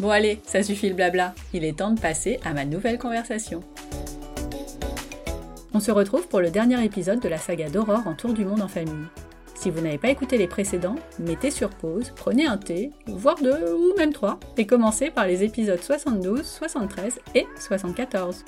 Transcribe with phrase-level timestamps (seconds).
[0.00, 3.60] Bon allez, ça suffit le blabla, il est temps de passer à ma nouvelle conversation.
[5.74, 8.62] On se retrouve pour le dernier épisode de la saga d'Aurore en tour du monde
[8.62, 9.04] en famille.
[9.54, 13.74] Si vous n'avez pas écouté les précédents, mettez sur pause, prenez un thé, voire deux
[13.74, 18.46] ou même trois, et commencez par les épisodes 72, 73 et 74.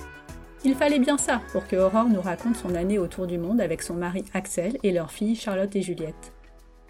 [0.65, 3.83] Il fallait bien ça pour que Aurore nous raconte son année autour du monde avec
[3.83, 6.33] son mari Axel et leurs filles Charlotte et Juliette.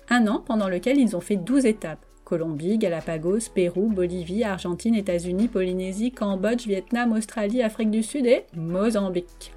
[0.09, 5.49] Un an pendant lequel ils ont fait 12 étapes, Colombie, Galapagos, Pérou, Bolivie, Argentine, États-Unis,
[5.49, 9.53] Polynésie, Cambodge, Vietnam, Australie, Afrique du Sud et Mozambique.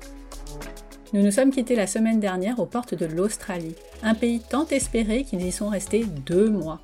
[1.14, 5.24] Nous nous sommes quittés la semaine dernière aux portes de l'Australie, un pays tant espéré
[5.24, 6.82] qu'ils y sont restés deux mois.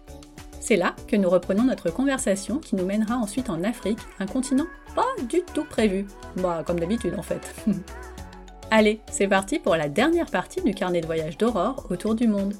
[0.59, 4.67] C'est là que nous reprenons notre conversation qui nous mènera ensuite en Afrique, un continent
[4.95, 6.05] pas du tout prévu.
[6.37, 7.53] Bah, comme d'habitude en fait.
[8.71, 12.53] Allez, c'est parti pour la dernière partie du carnet de voyage d'Aurore autour du monde.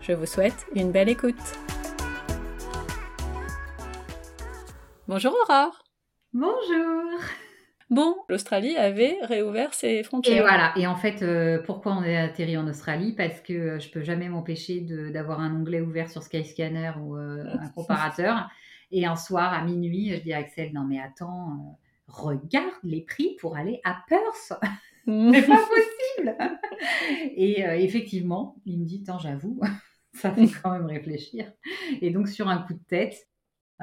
[0.00, 1.36] Je vous souhaite une belle écoute.
[5.14, 5.84] Bonjour Aurore.
[6.32, 7.20] Bonjour.
[7.90, 10.38] Bon, l'Australie avait réouvert ses frontières.
[10.38, 10.72] Et voilà.
[10.74, 13.12] Et en fait, euh, pourquoi on est atterri en Australie?
[13.12, 14.80] Parce que euh, je peux jamais m'empêcher
[15.12, 18.48] d'avoir un onglet ouvert sur Skyscanner ou euh, un comparateur.
[18.90, 23.36] Et un soir à minuit, je dis à Axel non mais attends, regarde les prix
[23.38, 24.54] pour aller à Perth.
[25.06, 26.36] C'est pas possible.
[27.36, 29.60] Et effectivement, il me dit tant j'avoue,
[30.14, 31.52] ça fait quand même réfléchir.
[32.00, 33.28] Et donc sur un coup de tête,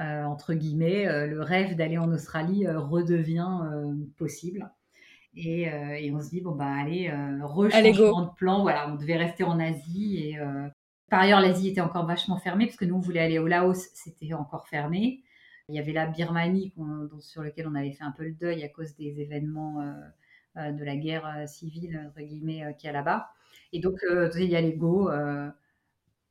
[0.00, 3.60] euh, entre guillemets, euh, le rêve d'aller en Australie euh, redevient
[4.16, 4.70] possible.
[5.36, 5.70] Et,
[6.12, 7.12] on se dit, bon, bah, allez,
[7.42, 8.62] rechangement de plan.
[8.62, 10.18] Voilà, on devait rester en Asie.
[10.18, 10.38] Et
[11.08, 13.90] par ailleurs, l'Asie était encore vachement fermée, parce que nous, on voulait aller au Laos,
[13.94, 15.22] c'était encore fermé.
[15.68, 16.74] Il y avait la Birmanie,
[17.20, 19.94] sur lequel on avait fait un peu le deuil à cause des événements
[20.56, 23.28] de la guerre civile, entre guillemets, qu'il y a là-bas.
[23.72, 24.00] Et donc,
[24.34, 25.12] il y a les go,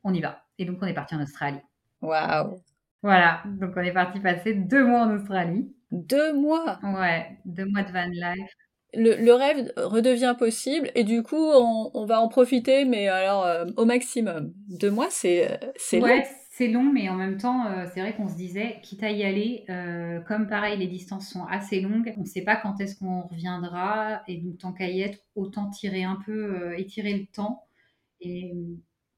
[0.04, 0.44] on y va.
[0.58, 1.62] Et donc, on est parti en Australie.
[2.02, 2.62] Waouh
[3.02, 5.74] voilà, donc on est parti passer deux mois en Australie.
[5.92, 8.52] Deux mois Ouais, deux mois de van life.
[8.96, 13.86] Le, rêve redevient possible et du coup on, va en profiter mais alors euh, au
[13.86, 14.52] maximum.
[14.68, 18.16] Deux mois c'est euh, c'est ouais, c'est long mais en même temps euh, c'est vrai
[18.16, 19.66] qu'on se disait quitte à y aller
[20.28, 24.24] comme pareil les distances sont assez longues on ne sait pas quand est-ce qu'on reviendra
[24.28, 27.68] et donc tant qu'à y être autant tirer un peu étirer le temps
[28.22, 28.52] et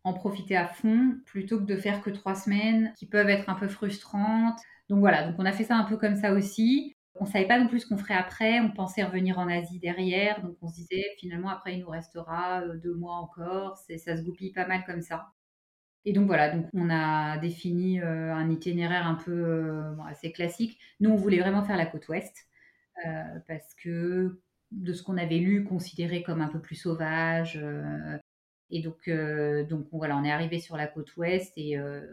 [0.04, 3.56] en profiter à fond plutôt que de faire que trois semaines qui peuvent être un
[3.56, 4.60] peu frustrantes.
[4.90, 6.96] Donc voilà, donc on a fait ça un peu comme ça aussi.
[7.16, 8.60] On savait pas non plus ce qu'on ferait après.
[8.62, 10.42] On pensait revenir en Asie derrière.
[10.42, 13.78] Donc on se disait finalement après il nous restera euh, deux mois encore.
[13.78, 15.28] Ça se goupille pas mal comme ça.
[16.06, 20.80] Et donc voilà, donc on a défini euh, un itinéraire un peu euh, assez classique.
[21.00, 22.48] Nous on voulait vraiment faire la côte ouest
[23.48, 24.40] parce que
[24.72, 27.60] de ce qu'on avait lu, considéré comme un peu plus sauvage,
[28.72, 32.06] et donc, euh, donc voilà, on est arrivé sur la côte ouest et euh,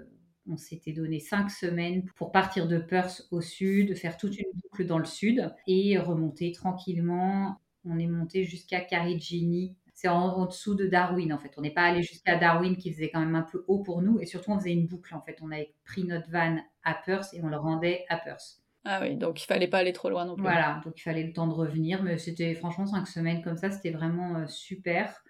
[0.49, 4.85] on s'était donné cinq semaines pour partir de Perth au sud, faire toute une boucle
[4.87, 7.61] dans le sud et remonter tranquillement.
[7.85, 9.77] On est monté jusqu'à Karijini.
[9.95, 11.53] C'est en, dessous de Darwin en fait.
[11.57, 14.21] On n'est pas allé jusqu'à Darwin qui faisait quand même un peu haut pour nous
[14.21, 15.39] et surtout on faisait une boucle en fait.
[15.43, 18.61] On avait pris notre van à Perth et on le rendait à Perth.
[18.85, 20.43] Ah oui, donc il fallait pas aller trop loin non plus.
[20.43, 23.71] Voilà, donc il fallait le temps de revenir, mais c'était franchement cinq semaines comme ça,
[23.71, 25.23] c'était vraiment euh, super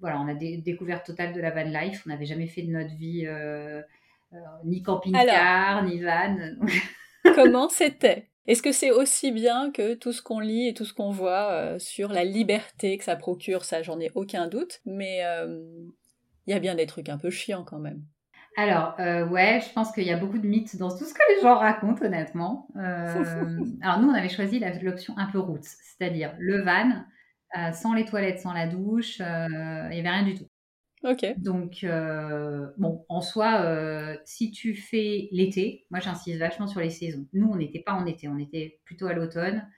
[0.00, 2.02] voilà, on a des découvertes totales de la van life.
[2.06, 3.82] On n'avait jamais fait de notre vie euh,
[4.32, 6.36] euh, ni camping-car, ni van.
[7.34, 8.28] comment c'était?
[8.46, 11.50] Est-ce que c'est aussi bien que tout ce qu'on lit et tout ce qu'on voit
[11.50, 13.64] euh, sur la liberté que ça procure?
[13.64, 14.80] Ça, j'en ai aucun doute.
[14.84, 15.20] Mais
[16.46, 18.02] il y a bien des trucs un peu chiants quand même.
[18.58, 21.42] Alors, ouais, je pense qu'il y a beaucoup de mythes dans tout ce que les
[21.42, 22.68] gens racontent, honnêtement.
[22.76, 27.04] alors, nous, on avait choisi l'option un peu route, c'est-à-dire le van,
[27.56, 30.46] euh, sans les toilettes, sans la douche, euh, il n'y avait rien du tout.
[31.36, 37.26] Donc, euh, bon, en soi, si tu fais l'été, moi j'insiste vachement sur les saisons.
[37.32, 39.68] Nous, on n'était pas en été, on était plutôt à l'automne.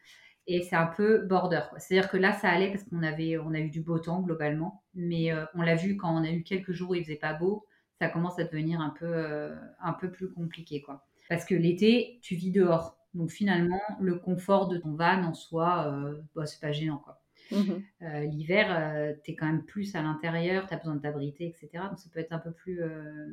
[0.47, 1.63] et c'est un peu border.
[1.79, 4.83] C'est-à-dire que là, ça allait parce qu'on avait, on a eu du beau temps globalement,
[4.95, 7.35] mais euh, on l'a vu quand on a eu quelques jours où il faisait pas
[7.35, 7.67] beau,
[8.01, 9.51] ça commence à devenir un peu,
[9.81, 11.07] un peu plus compliqué, quoi.
[11.29, 15.93] Parce que l'été, tu vis dehors, donc finalement, le confort de ton van en soi,
[16.35, 17.18] bah, c'est pas gênant, quoi.
[17.51, 17.87] Mhm.
[18.03, 21.47] Euh, L'hiver, euh, tu es quand même plus à l'intérieur, tu as besoin de t'abriter,
[21.49, 21.89] etc.
[21.89, 22.81] Donc ça peut être un peu plus...
[22.83, 23.29] euh,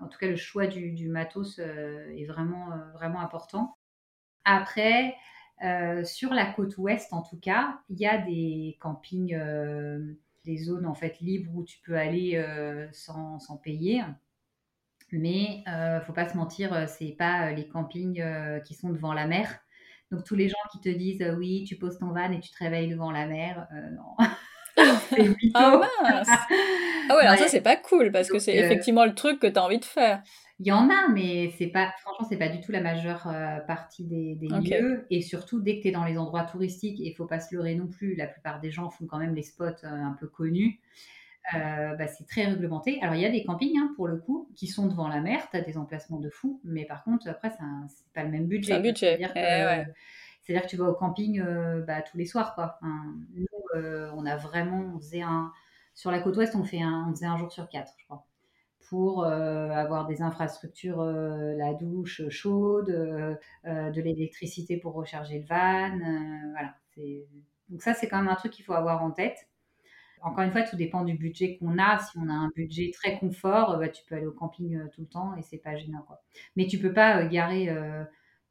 [0.00, 3.76] En tout cas, le choix du, matos est vraiment, vraiment important.
[4.44, 5.14] Après,
[6.04, 9.38] sur la côte ouest, en tout cas, il y a des campings,
[10.44, 12.42] des zones en fait libres où tu peux aller
[12.92, 14.02] sans, sans payer.
[15.12, 15.62] Mais
[16.06, 18.22] faut pas se mentir, c'est pas les campings
[18.64, 19.61] qui sont devant la mer.
[20.12, 22.50] Donc tous les gens qui te disent euh, oui, tu poses ton van et tu
[22.50, 24.26] te réveilles devant la mer, euh, non,
[25.08, 25.50] c'est mytho.
[25.54, 26.28] Ah mince
[27.08, 29.46] Ah ouais, alors ça c'est pas cool parce que c'est euh, effectivement le truc que
[29.46, 30.22] tu as envie de faire.
[30.60, 33.26] Il y en a, mais c'est pas, franchement, c'est pas du tout la majeure
[33.66, 35.06] partie des, lieux.
[35.10, 37.52] Et surtout, dès que tu es dans les endroits touristiques, et il faut pas se
[37.52, 40.78] leurrer non plus, la plupart des gens font quand même les spots un peu connus.
[41.54, 42.98] Euh, bah, c'est très réglementé.
[43.02, 45.48] Alors, il y a des campings, hein, pour le coup, qui sont devant la mer.
[45.50, 46.60] Tu as des emplacements de fou.
[46.64, 48.72] Mais par contre, après, c'est pas le même budget.
[48.72, 49.16] C'est un budget.
[49.16, 50.62] C'est-à-dire que, Eh ouais.
[50.62, 52.54] que tu vas au camping euh, bah, tous les soirs.
[52.54, 52.78] Quoi.
[52.80, 55.52] Enfin, nous, euh, on a vraiment, on faisait un,
[55.94, 58.26] sur la côte ouest, on, fait un, on faisait un jour sur quatre, je crois
[58.88, 62.88] pour avoir des infrastructures, la douche chaude,
[63.64, 65.98] de l'électricité pour recharger le van.
[66.50, 66.74] voilà.
[67.70, 69.48] Donc ça, c'est quand même un truc qu'il faut avoir en tête.
[70.22, 71.98] Encore une fois, tout dépend du budget qu'on a.
[71.98, 74.88] Si on a un budget très confort, euh, bah, tu peux aller au camping euh,
[74.94, 76.02] tout le temps et c'est pas gênant.
[76.06, 76.20] Quoi.
[76.56, 78.04] Mais tu peux pas euh, garer euh,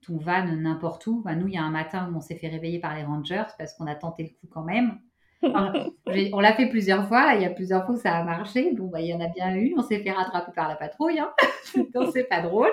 [0.05, 1.21] ton van n'importe où.
[1.23, 3.43] Bah, nous, il y a un matin où on s'est fait réveiller par les rangers
[3.57, 4.99] parce qu'on a tenté le coup quand même.
[5.43, 8.73] On l'a fait plusieurs fois, il y a plusieurs fois où ça a marché.
[8.75, 11.17] Bon, bah, il y en a bien eu, on s'est fait rattraper par la patrouille,
[11.19, 11.31] hein.
[11.95, 12.69] donc c'est pas drôle.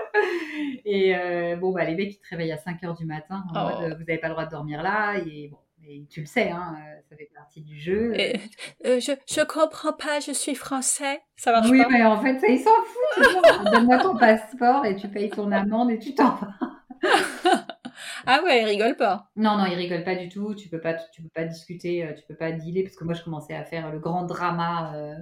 [0.84, 1.14] Et
[1.60, 3.80] bon, bah, les mecs, ils te réveillent à 5 heures du matin en Oh.
[3.80, 5.56] mode, vous n'avez pas le droit de dormir là, et bon,
[5.88, 8.12] et tu le sais, hein, euh, ça fait partie du jeu.
[8.14, 8.38] Et,
[8.86, 11.20] euh, je, je comprends pas, je suis français.
[11.36, 11.88] Ça marche oui, pas.
[11.90, 13.72] mais en fait, ça, ils s'en foutent.
[13.72, 16.54] Donne-moi ton passeport et tu payes ton amende et tu t'en vas.
[18.26, 19.30] Ah ouais, ils rigolent pas.
[19.36, 20.54] Non, non, ils rigolent pas du tout.
[20.54, 23.14] Tu peux pas, tu peux pas discuter, euh, tu peux pas dealer parce que moi
[23.14, 25.14] je commençais à faire le grand drama, euh,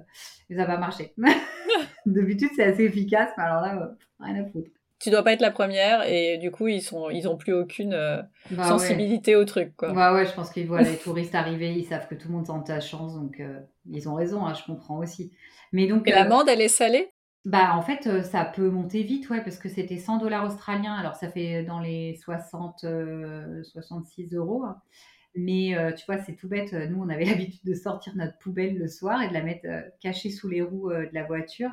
[0.49, 1.15] mais ça va pas marché.
[2.07, 4.71] D'habitude c'est assez efficace, mais alors là, euh, rien à foutre.
[4.99, 7.93] Tu dois pas être la première et du coup ils sont ils ont plus aucune
[7.95, 9.09] euh, Bah ouais.
[9.09, 9.97] sensibilité au truc quoi.
[9.97, 12.47] Ouais, ouais, je pense qu'ils voient les touristes arriver, ils savent que tout le monde
[12.47, 15.33] tente ta chance, donc euh, ils ont raison, hein, je comprends aussi.
[15.73, 17.11] Mais donc, Et euh, l'amende elle est salée?
[17.45, 20.95] bah en fait, euh, ça peut monter vite, ouais, parce que c'était 100 dollars australiens,
[20.95, 24.65] alors ça fait dans les 60, euh, 66 euros.
[24.65, 24.83] hein.
[25.37, 26.73] Mais euh, tu vois, c'est tout bête.
[26.75, 29.83] Nous, on avait l'habitude de sortir notre poubelle le soir et de la mettre euh,
[30.01, 31.71] cachée sous les roues euh, de la voiture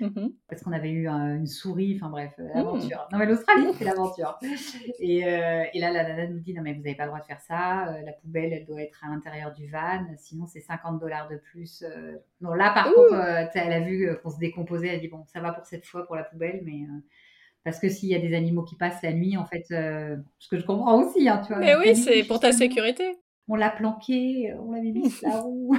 [0.00, 0.32] Mhm.
[0.48, 1.94] parce qu'on avait eu un- une souris.
[1.96, 2.54] Enfin bref, euh, Mmh.
[2.56, 3.08] l'aventure.
[3.12, 4.38] Non, mais l'Australie, c'est l'aventure.
[4.98, 7.20] Et, euh, et là, la nana nous dit non, mais vous n'avez pas le droit
[7.20, 7.88] de faire ça.
[7.88, 10.06] euh, la poubelle, elle doit être à l'intérieur du van.
[10.16, 11.84] Sinon, c'est 50 dollars de plus.
[12.40, 12.92] Non, là, par Ouh.
[12.94, 13.14] contre,
[13.54, 14.88] elle a vu qu'on se décomposait.
[14.88, 16.82] Elle dit bon, ça va pour cette fois pour la poubelle, mais.
[16.84, 17.00] euh,
[17.62, 20.48] parce que s'il y a des animaux qui passent la nuit, en fait, euh, ce
[20.48, 21.58] que je comprends aussi, hein, tu vois.
[21.60, 23.18] Mais oui, c'est pour ta sécurité.
[23.48, 25.76] On l'a planqué, on l'avait mis roue.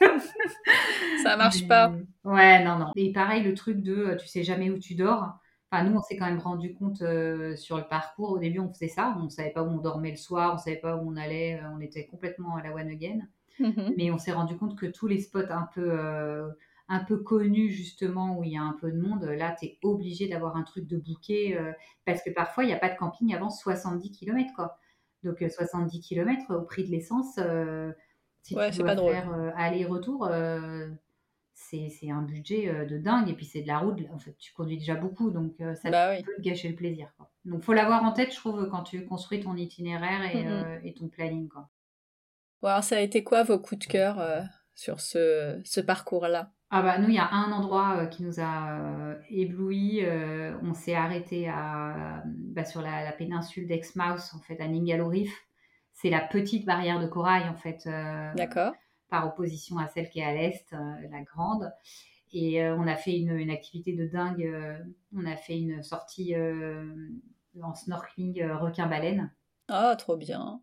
[1.22, 1.92] Ça marche Mais- pas.
[2.24, 2.92] Ouais, non, non.
[2.96, 5.38] Et pareil, le truc de euh, tu sais jamais où tu dors.
[5.70, 8.30] Enfin, nous, on s'est quand même rendu compte euh, sur le parcours.
[8.30, 9.16] Au début, on faisait ça.
[9.22, 11.60] On savait pas où on dormait le soir, on savait pas où on allait.
[11.62, 13.20] euh, On était complètement à la one again.
[13.60, 13.94] Mhm.
[13.96, 16.48] Mais on s'est rendu compte que tous les spots un peu, euh,
[16.88, 19.78] un peu connus, justement, où il y a un peu de monde, là, tu es
[19.82, 21.56] obligé d'avoir un truc de bouquet.
[21.58, 21.72] euh,
[22.06, 24.78] parce que parfois, il n'y a pas de camping avant 70 km, quoi.
[25.24, 27.92] Donc, euh, 70 km au prix de l'essence, euh,
[28.42, 29.12] si Ouais, tu dois pas drôle.
[29.12, 30.88] faire euh, aller-retour, euh,
[31.54, 33.28] c'est un budget euh, de dingue.
[33.28, 33.98] Et puis, c'est de la route.
[34.12, 36.22] En fait, tu conduis déjà beaucoup, donc euh, ça Bah oui.
[36.22, 37.12] peut te gâcher le plaisir.
[37.16, 37.30] Quoi.
[37.44, 40.22] Donc, faut l'avoir en tête, je trouve, quand tu construis ton itinéraire
[40.82, 41.48] et, et ton planning.
[41.48, 41.68] Quoi.
[42.62, 44.20] Bon, alors ça a été quoi vos coups de cœur
[44.74, 46.52] sur ce, ce parcours-là?
[46.70, 50.00] Ah bah nous, il y a un endroit qui nous a ébloui.
[50.04, 55.08] euh, on s'est arrêté à, bah, sur la, la péninsule d'Exmouth, en fait, à Ningaloo
[55.08, 55.47] Reef.
[56.00, 58.72] C'est la petite barrière de corail, en fait, euh, D'accord
[59.10, 60.76] par opposition à celle qui est à l'est, euh,
[61.10, 61.72] la grande.
[62.32, 64.46] Et euh, on a fait une, une activité de dingue.
[65.16, 66.34] on a fait une sortie
[67.60, 69.32] en snorkeling requin-baleine.
[69.68, 70.60] Ah, trop bien.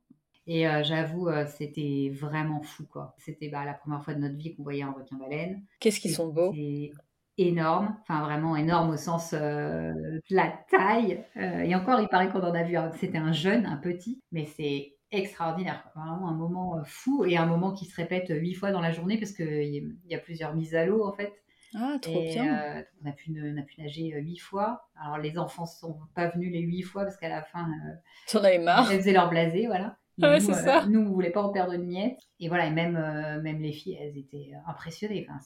[0.48, 3.16] Et euh, j'avoue, euh, c'était vraiment fou, quoi.
[3.18, 5.64] C'était bah, la première fois de notre vie qu'on voyait un requin-baleine.
[5.80, 6.92] Qu'est-ce qu'ils sont beaux C'est
[7.38, 11.24] énorme, enfin vraiment énorme au sens euh, de la taille.
[11.36, 14.46] Et encore, il paraît qu'on en a vu, un- c'était un jeune, un petit, mais
[14.46, 15.84] c'est extraordinaire.
[15.96, 18.92] Vraiment un moment euh, fou et un moment qui se répète huit fois dans la
[18.92, 21.34] journée parce qu'il y, a- plusieurs mises à l'eau en fait.
[21.78, 22.78] Ah, trop Et, bien.
[22.78, 24.88] euh, on, a pu, on a pu nager euh, huit fois.
[25.02, 27.94] Alors les enfants sont pas venus les huit fois parce qu'à la fin, euh,
[28.32, 28.90] J'en avais marre.
[28.92, 29.98] elles faisaient leur blasé, voilà.
[30.18, 30.86] Ouais, c'est ça.
[30.88, 32.18] nous, on voulait pas en perdre une miette.
[32.40, 32.94] Et voilà, et même,
[33.42, 35.28] même les filles, elles étaient impressionnées.
[35.30, 35.40] Enfin,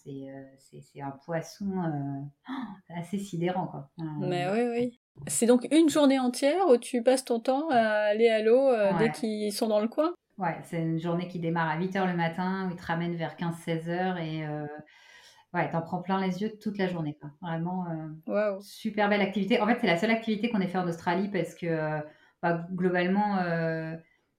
[0.59, 1.71] c'est un poisson
[2.95, 3.89] assez sidérant, quoi.
[4.19, 4.99] Mais oui, oui.
[5.27, 9.11] C'est donc une journée entière où tu passes ton temps à aller à l'eau dès
[9.11, 10.13] qu'ils sont dans le coin?
[10.38, 13.35] Ouais, c'est une journée qui démarre à 8h le matin, où ils te ramènent vers
[13.35, 14.65] 15-16 h et euh,
[15.53, 17.17] ouais, t'en prends plein les yeux toute la journée.
[17.19, 17.31] Quoi.
[17.41, 17.85] Vraiment,
[18.29, 19.59] euh, super belle activité.
[19.61, 21.99] En fait, c'est la seule activité qu'on ait fait en Australie parce que euh,
[22.41, 23.95] bah, globalement, euh,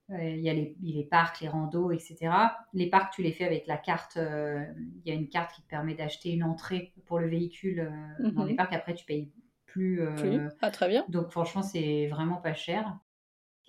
[0.09, 2.31] il y a les, les, parcs, les randos, etc.
[2.73, 4.17] Les parcs, tu les fais avec la carte.
[4.17, 8.45] Il y a une carte qui te permet d'acheter une entrée pour le véhicule dans
[8.45, 8.57] les mhm.
[8.57, 8.73] parcs.
[8.73, 9.31] Après, tu payes
[9.73, 10.03] plus.
[10.17, 10.41] plus.
[10.61, 11.05] Ah, très bien.
[11.09, 12.99] Donc, franchement, c'est vraiment pas cher.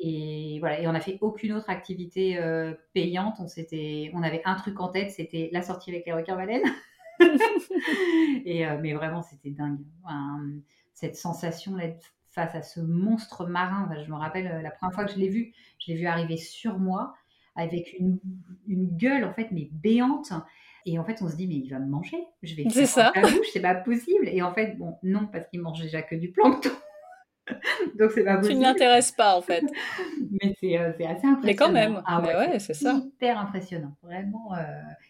[0.03, 3.36] Et voilà, et on n'a fait aucune autre activité euh, payante.
[3.39, 6.65] On, on avait un truc en tête, c'était la sortie avec les requins baleines.
[8.46, 9.79] et, euh, mais vraiment, c'était dingue.
[10.96, 13.88] cette sensation d'être face à ce monstre marin.
[14.03, 16.38] je me rappelle euh, la première fois que je l'ai vu, je l'ai vu arriver
[16.38, 17.13] sur moi
[17.55, 18.17] avec une,
[18.67, 20.34] une, gueule en fait, mais béante.
[20.85, 22.17] Et en fait, on se dit, mais il va me manger.
[22.41, 23.11] Je vais c'est ça.
[23.15, 24.27] la bouche, c'est pas possible.
[24.27, 26.71] Et en fait, bon, non, parce qu'il mange déjà que du plancton.
[28.00, 28.55] Donc c'est pas possible.
[28.55, 29.63] Tu ne l'intéresses pas en fait.
[30.41, 31.39] mais c'est euh, assez impressionnant.
[31.43, 32.01] Mais quand même.
[32.05, 33.01] Ah ouais, c'est ça.
[33.03, 34.53] Hyper impressionnant, vraiment.
[34.55, 34.63] Euh,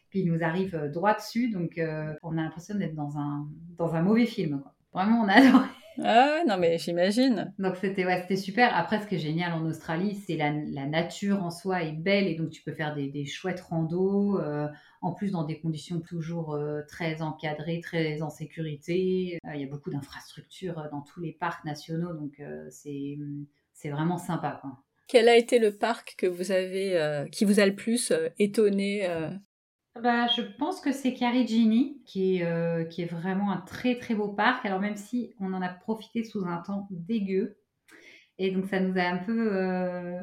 [0.10, 1.80] puis il nous arrive euh, droit dessus, donc
[2.24, 3.48] on a l'impression d'être dans un
[3.78, 4.62] dans un mauvais film.
[4.62, 4.74] Quoi.
[4.94, 5.68] Vraiment, on a adoré.
[6.00, 7.54] Ah non mais j'imagine.
[7.60, 8.76] Donc c'était ouais, c'était super.
[8.76, 12.28] Après ce qui est génial en Australie, c'est la, la, nature en soi est belle
[12.28, 14.68] et donc tu peux faire des, des chouettes randos, euh,
[15.02, 19.40] en plus dans des conditions toujours euh, très encadrées, très en sécurité.
[19.46, 23.18] Euh, il y a beaucoup d'infrastructures dans tous les parcs nationaux, donc c'est
[23.74, 24.60] c'est vraiment sympa.
[24.62, 24.72] Quoi.
[25.08, 29.08] Quel a été le parc que vous avez qui vous a le plus étonné
[30.00, 34.16] bah, je pense que c'est Carigini, qui est, euh, qui est vraiment un très très
[34.16, 34.66] beau parc.
[34.66, 37.58] Alors même si on en a profité sous un temps dégueu,
[38.38, 40.22] et donc ça nous a un peu, euh,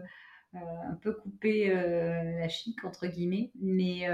[0.54, 0.58] euh,
[0.90, 4.08] un peu coupé la chic entre guillemets, mais,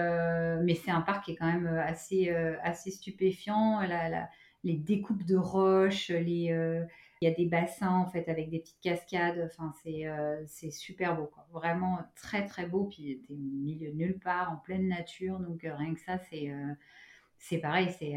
[0.64, 3.80] mais c'est un parc qui est quand même assez, assez stupéfiant.
[4.64, 6.52] les découpes de roches, les,
[7.20, 9.40] il y a des bassins en fait avec des petites cascades.
[9.46, 11.46] Enfin, c'est euh, super beau, quoi.
[11.52, 12.84] Vraiment très très beau.
[12.84, 15.38] Puis t'es au milieu de nulle part, en pleine nature.
[15.38, 16.74] Donc euh, rien que ça, c'est euh,
[17.38, 18.14] c'est pareil, c'est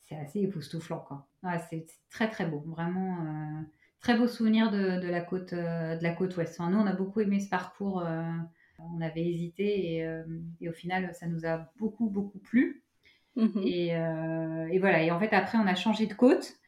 [0.00, 1.28] c'est assez époustouflant, quoi.
[1.68, 3.64] c'est très très beau, vraiment
[4.00, 6.58] très beau souvenir de, de la côte de la côte ouest.
[6.58, 8.04] nous, on a beaucoup aimé ce parcours.
[8.78, 10.22] on avait hésité et,
[10.60, 12.82] et, au final, ça nous a beaucoup beaucoup plu.
[13.36, 15.02] Mmh et, et, voilà.
[15.02, 16.60] Et en fait, après, on a changé de côte.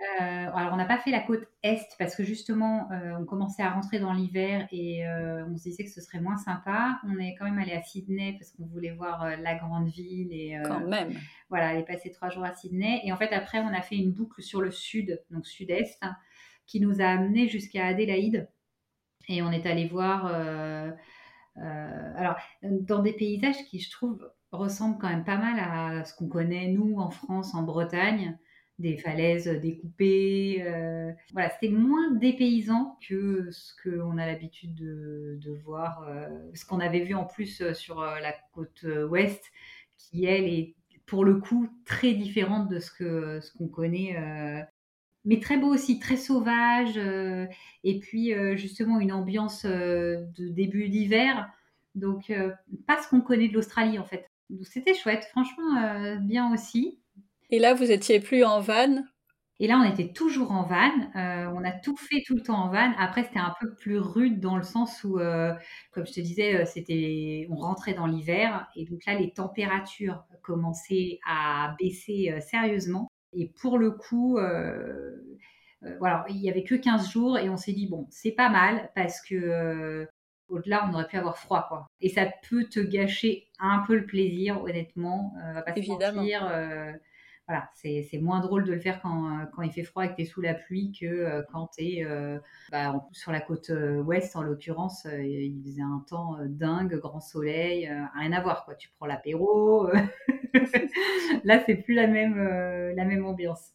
[0.00, 3.62] Euh, alors, on n'a pas fait la côte est parce que justement, euh, on commençait
[3.62, 6.98] à rentrer dans l'hiver et euh, on se disait que ce serait moins sympa.
[7.06, 10.58] On est quand même allé à Sydney parce qu'on voulait voir la grande ville et
[10.64, 11.12] quand même.
[11.50, 13.02] Voilà, aller passer trois jours à Sydney.
[13.04, 16.02] Et en fait, après, on a fait une boucle sur le sud, donc sud-est,
[16.66, 18.48] qui nous a amené jusqu'à Adélaïde.
[19.28, 20.26] Et on est allé voir.
[21.56, 26.28] alors, dans des paysages qui, je trouve, ressemblent quand même pas mal à ce qu'on
[26.28, 28.38] connaît, nous, en France, en Bretagne
[28.80, 30.62] des falaises découpées.
[30.66, 36.80] Euh, voilà, c'était moins dépaysant que ce qu'on a l'habitude de, voir, euh, ce qu'on
[36.80, 39.44] avait vu en plus euh, sur la côte ouest,
[39.96, 40.74] qui elle est
[41.06, 44.16] pour le coup très différente de ce ce qu'on connaît.
[45.24, 46.98] mais très beau aussi, très sauvage,
[47.84, 51.50] et puis justement une ambiance de début d'hiver,
[51.96, 52.32] donc
[52.86, 54.30] pas ce qu'on connaît de l'Australie en fait.
[54.62, 57.00] C'était chouette, franchement bien aussi.
[57.50, 59.02] Et là, vous étiez plus en van?
[59.62, 60.90] Et là, on était toujours en van.
[61.16, 62.92] Euh, on a tout fait tout le temps en van.
[62.98, 65.52] Après, c'était un peu plus rude dans le sens où, euh,
[65.92, 70.24] comme je te disais, euh, c'était, on rentrait dans l'hiver et donc là, les températures
[70.42, 73.08] commençaient à baisser sérieusement.
[73.34, 74.38] Et pour le coup,
[75.98, 78.90] voilà, il y avait que 15 jours et on s'est dit bon, c'est pas mal
[78.94, 80.06] parce que
[80.48, 81.86] au-delà, on aurait pu avoir froid, quoi.
[82.00, 85.32] Et ça peut te gâcher un peu le plaisir, honnêtement.
[85.44, 86.10] on va pas Évidemment.
[86.12, 87.00] se mentir
[87.50, 90.14] voilà, c'est moins drôle de le faire quand, euh, quand il fait froid et que
[90.14, 92.38] tu es sous la pluie que euh, quand tu es euh,
[92.70, 93.72] bah, sur la côte
[94.04, 95.04] ouest, en l'occurrence.
[95.04, 98.64] il faisait un temps dingue, grand soleil, rien à voir.
[98.64, 98.76] Quoi.
[98.76, 99.88] Tu prends l'apéro.
[101.44, 102.36] là, c'est plus la même,
[102.94, 103.72] la même ambiance.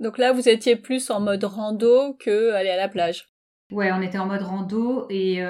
[0.00, 3.28] Donc là, vous étiez plus en mode rando que aller à la plage.
[3.70, 5.42] Ouais, on était en mode rando et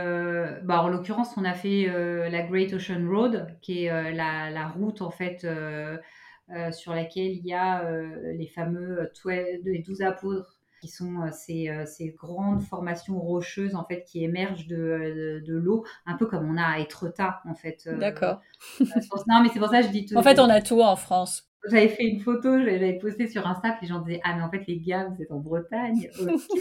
[0.65, 1.87] bah, en l'occurrence, on a fait
[2.29, 5.47] la Great Ocean Road, qui est la, la, route en fait
[6.55, 11.31] euh, sur laquelle il y a euh, les fameux les 12 apôtres qui sont euh,
[11.33, 16.49] ces, ces, grandes formations rocheuses en fait qui émergent de, de, l'eau, un peu comme
[16.49, 17.89] on a à Etretat en fait.
[17.99, 18.41] D'accord.
[18.81, 20.17] non mais c'est pour ça que je dis tout.
[20.17, 21.49] En fait, on a tout en France.
[21.67, 24.51] J'avais fait une photo, j'avais posté sur Insta, puis les gens disaient Ah, mais en
[24.51, 26.09] fait, les gars, vous êtes en Bretagne.
[26.21, 26.61] Ok,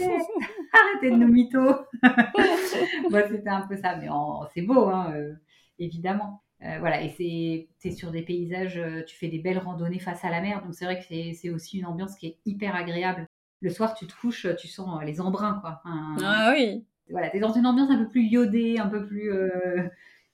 [0.72, 1.60] arrêtez de nous mytho.
[3.10, 4.08] Moi, c'était un peu ça, mais
[4.52, 5.34] c'est beau, hein, euh,
[5.78, 6.42] évidemment.
[6.64, 10.30] Euh, voilà, et c'est sur des paysages, euh, tu fais des belles randonnées face à
[10.30, 13.26] la mer, donc c'est vrai que c'est aussi une ambiance qui est hyper agréable.
[13.60, 15.80] Le soir, tu te couches, tu sens les embruns, quoi.
[15.84, 16.84] ah oui.
[17.10, 19.32] Voilà, es dans une ambiance un peu plus iodée, un peu plus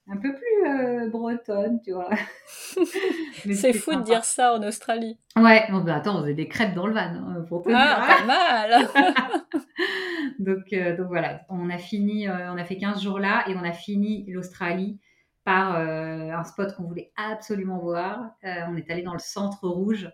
[0.07, 2.11] un peu plus euh, bretonne, tu vois.
[2.47, 5.19] c'est fou de dire ça en Australie.
[5.37, 8.25] Ouais, bon, bah, attends, on faisait des crêpes dans le van, hein, pour Ah, pas
[8.27, 8.89] mal
[10.39, 13.55] donc, euh, donc voilà, on a fini, euh, on a fait 15 jours là et
[13.55, 14.99] on a fini l'Australie
[15.45, 18.31] par un spot qu'on voulait absolument voir.
[18.43, 20.11] on est allé dans le centre rouge.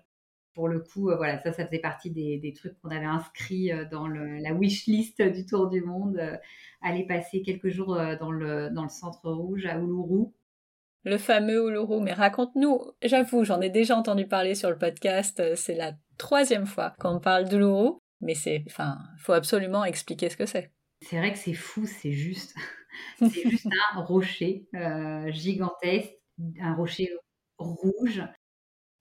[0.54, 4.08] Pour le coup, voilà, ça, ça faisait partie des, des trucs qu'on avait inscrits dans
[4.08, 6.20] le, la wish list du Tour du Monde
[6.82, 10.26] aller passer quelques jours euh, dans le, dans le centre rouge à Uluru.
[11.04, 15.54] Le fameux Uluru, mais raconte-nous, j'avoue, j'en ai déjà entendu parler sur le podcast, euh,
[15.56, 20.46] c'est la troisième fois qu'on parle d'Uluru, mais c'est, enfin, faut absolument expliquer ce que
[20.46, 20.70] c'est.
[21.02, 22.54] C'est vrai que c'est fou, c'est juste,
[23.18, 26.12] c'est juste un rocher euh, gigantesque,
[26.60, 27.10] un rocher
[27.58, 28.22] rouge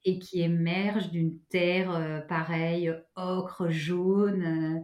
[0.06, 4.84] et qui émerge d'une terre pareille, ocre jaune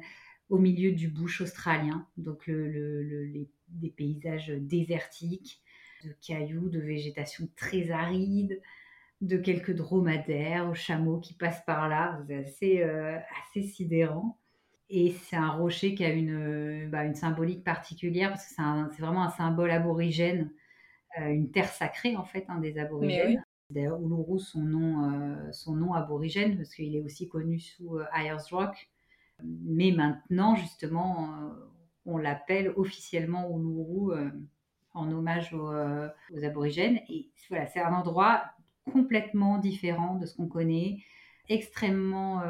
[0.49, 5.61] au milieu du bush australien, donc le, des paysages désertiques,
[6.03, 8.61] de cailloux, de végétation très aride,
[9.21, 12.21] de quelques dromadaires, chameaux qui passent par là.
[12.27, 14.39] C'est assez, euh, assez sidérant.
[14.89, 19.23] Et c'est un rocher qui a une, bah, une symbolique particulière parce que c'est vraiment
[19.23, 20.51] un symbole aborigène,
[21.19, 23.43] euh, une terre sacrée en fait, hein, des aborigènes.
[23.71, 28.37] D'ailleurs, Uluru, son nom, euh, son nom aborigène, parce qu'il est aussi connu sous Ayers
[28.51, 28.89] Rock,
[29.43, 31.49] mais maintenant, justement, euh,
[32.05, 34.29] on l'appelle officiellement Uluru euh,
[34.93, 37.01] en hommage euh, aux, aborigènes.
[37.09, 38.43] Et voilà, c'est un endroit
[38.91, 40.99] complètement différent de ce qu'on connaît,
[41.49, 42.41] extrêmement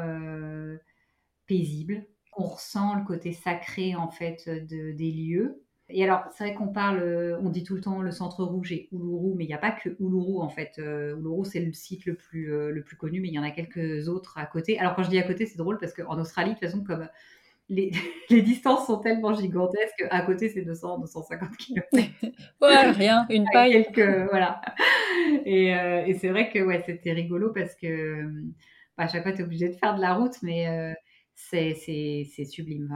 [1.46, 2.06] paisible.
[2.36, 5.62] On ressent le côté sacré en fait des lieux.
[5.88, 8.72] Et alors, c'est vrai qu'on parle, euh, on dit tout le temps le centre rouge
[8.72, 10.72] et Uluru, mais il n'y a pas que Uluru en fait.
[10.78, 13.44] Euh, Uluru, c'est le site le plus, euh, le plus connu, mais il y en
[13.44, 14.78] a quelques autres à côté.
[14.80, 17.08] Alors, quand je dis à côté, c'est drôle parce qu'en Australie, de toute façon, comme
[17.68, 17.92] les,
[18.30, 21.88] les, distances sont tellement gigantesques, à côté, c'est 200, 250 km.
[22.62, 23.84] ouais, rien, une paille.
[23.84, 24.60] Quelques, voilà.
[25.44, 28.24] Et, et c'est vrai que ouais, c'était rigolo parce que
[28.98, 30.96] bah, à chaque fois, tu es obligé de faire de la route, mais
[31.36, 32.92] c'est sublime.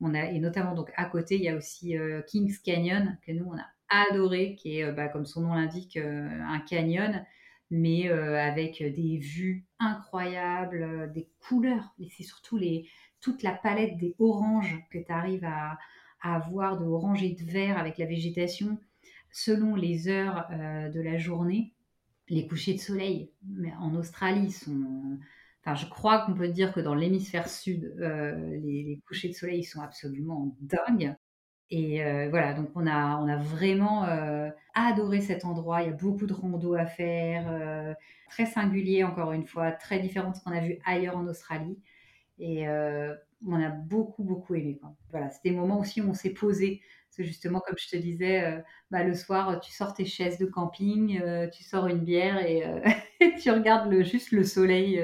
[0.00, 3.32] On a, et notamment, donc, à côté, il y a aussi euh, Kings Canyon, que
[3.32, 3.66] nous, on a
[4.10, 7.24] adoré, qui est, euh, bah, comme son nom l'indique, euh, un canyon,
[7.70, 11.94] mais avec des vues incroyables, des couleurs.
[11.98, 12.88] Et c'est surtout les,
[13.20, 15.76] toute la palette des oranges que tu arrives à,
[16.22, 18.78] à avoir, de orange et de vert avec la végétation,
[19.30, 21.74] selon les heures de la journée.
[22.30, 25.18] Les couchers de soleil mais en Australie sont
[25.74, 29.80] je crois qu'on peut dire que dans l'hémisphère sud, euh, les, couchers de soleil sont
[29.80, 31.14] absolument dingues.
[31.70, 35.82] Et euh, voilà, donc on a, vraiment euh, adoré cet endroit.
[35.82, 37.96] Il y a beaucoup de rando à faire,
[38.30, 41.78] très singulier encore une fois, très différent de ce qu'on a vu ailleurs en Australie.
[42.38, 44.80] Et on a beaucoup, beaucoup aimé.
[45.10, 46.80] Voilà, c'était des moments aussi où on s'est posé.
[47.08, 50.46] Parce que justement, comme je te disais, bah, le soir, tu sors tes chaises de
[50.46, 51.20] camping,
[51.52, 52.64] tu sors une bière et,
[53.42, 55.02] tu regardes juste le soleil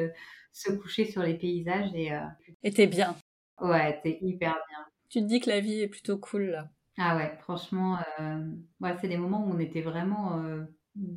[0.54, 2.12] se coucher sur les paysages et.
[2.12, 2.20] Euh,
[2.62, 3.14] et t'es bien.
[3.60, 4.78] Ouais, t'es hyper bien.
[5.10, 6.70] Tu te dis que la vie est plutôt cool là.
[6.96, 8.40] Ah ouais, franchement, euh,
[8.80, 10.64] ouais, c'est des moments où on était vraiment euh,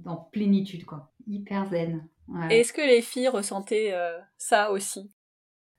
[0.06, 1.12] en plénitude, quoi.
[1.28, 2.08] Hyper zen.
[2.50, 3.94] Est-ce que les filles ressentaient
[4.38, 5.12] ça aussi?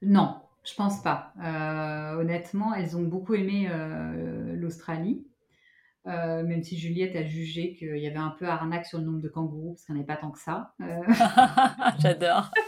[0.00, 1.32] Non, je pense pas.
[2.16, 3.68] honnêtement, elles ont beaucoup aimé
[4.54, 5.26] l'Australie.
[6.08, 9.20] Euh, même si Juliette a jugé qu'il y avait un peu arnaque sur le nombre
[9.20, 10.72] de kangourous, parce qu'il n'y en avait pas tant que ça.
[10.80, 11.02] Euh.
[11.98, 12.50] J'adore.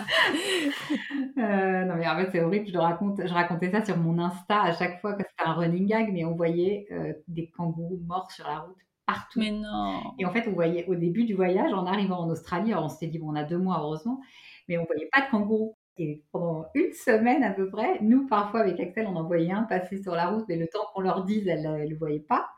[1.39, 2.67] Euh, non, mais en fait, c'est horrible.
[2.71, 5.87] Je, raconte, je racontais ça sur mon Insta à chaque fois que c'était un running
[5.87, 6.87] gag, mais on voyait
[7.29, 8.77] des kangourous morts sur la route
[9.07, 9.39] partout.
[9.39, 10.03] Mais non.
[10.19, 12.89] Et en fait, on voyait au début du voyage, en arrivant en Australie, alors on
[12.89, 14.21] s'était dit, bon, on a deux mois, heureusement,
[14.69, 15.77] mais on voyait pas de kangourous.
[15.97, 19.63] Et pendant une semaine à peu près, nous, parfois avec Axel, on en voyait un
[19.63, 22.49] passer sur la route, mais le temps qu'on leur dise, elles ne le voyaient pas.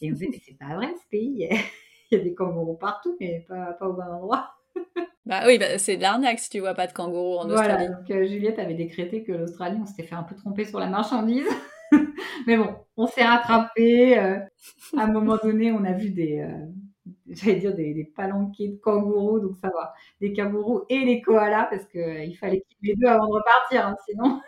[0.00, 1.48] Et on se dit, c'est pas vrai ce pays,
[2.10, 4.54] il y a des kangourous partout, mais pas, pas au bon endroit.
[5.26, 7.86] Bah oui, bah c'est de l'arnaque si tu vois pas de kangourous en Australie.
[7.86, 10.80] Voilà, donc euh, Juliette avait décrété que l'Australie, on s'était fait un peu tromper sur
[10.80, 11.46] la marchandise.
[12.48, 14.18] mais bon, on s'est rattrapé.
[14.18, 14.38] Euh,
[14.96, 16.66] à un moment donné, on a vu des, euh,
[17.28, 19.94] j'allais dire des, des, palanquets de kangourous, donc ça va.
[20.20, 23.94] Des kangourous et les koalas, parce qu'il fallait qu'il les deux avant de repartir, hein,
[24.08, 24.40] sinon.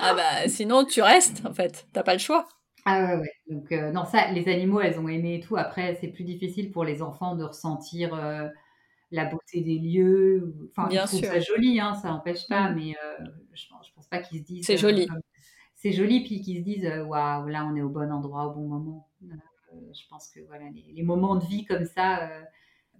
[0.00, 2.46] ah bah sinon tu restes en fait, t'as pas le choix.
[2.86, 3.32] Ah ouais, ouais.
[3.48, 5.56] Donc, non, ça, les animaux, elles ont aimé et tout.
[5.56, 8.14] Après, c'est plus difficile pour les enfants de ressentir
[9.10, 10.54] la beauté des lieux.
[10.70, 11.28] Enfin, Bien trouvent sûr.
[11.28, 12.74] ça joli, hein, ça n'empêche pas, Mm.
[12.76, 14.66] mais euh, je, pense- je pense pas qu'ils se disent.
[14.66, 15.06] C'est euh, joli.
[15.06, 15.20] comme-
[15.74, 18.54] c'est joli, puis qu'ils se disent euh, waouh, là on est au bon endroit au
[18.54, 19.08] bon moment.
[19.24, 22.42] Euh, je pense que voilà, les, les moments de vie comme ça, euh,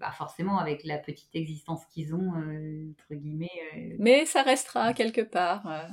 [0.01, 3.49] bah forcément avec la petite existence qu'ils ont, euh, entre guillemets.
[3.77, 5.87] euh, Mais ça restera quelque part euh,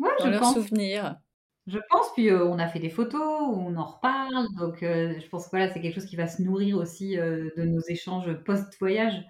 [0.00, 0.54] ouais, dans je leurs pense.
[0.54, 1.20] souvenirs.
[1.68, 5.28] Je pense, puis euh, on a fait des photos, on en reparle, donc euh, je
[5.28, 8.32] pense que voilà, c'est quelque chose qui va se nourrir aussi euh, de nos échanges
[8.44, 9.24] post-voyage.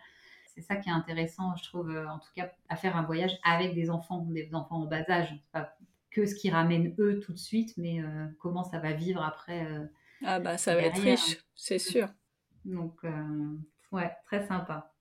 [0.47, 3.75] C'est ça qui est intéressant, je trouve, en tout cas, à faire un voyage avec
[3.75, 5.35] des enfants, des enfants en bas âge.
[5.53, 5.75] Pas
[6.11, 8.03] que ce qui ramène eux tout de suite, mais
[8.39, 9.67] comment ça va vivre après.
[10.23, 12.09] Ah bah ça va être riche, c'est sûr.
[12.67, 13.01] donc,
[13.93, 14.93] ouais, très sympa.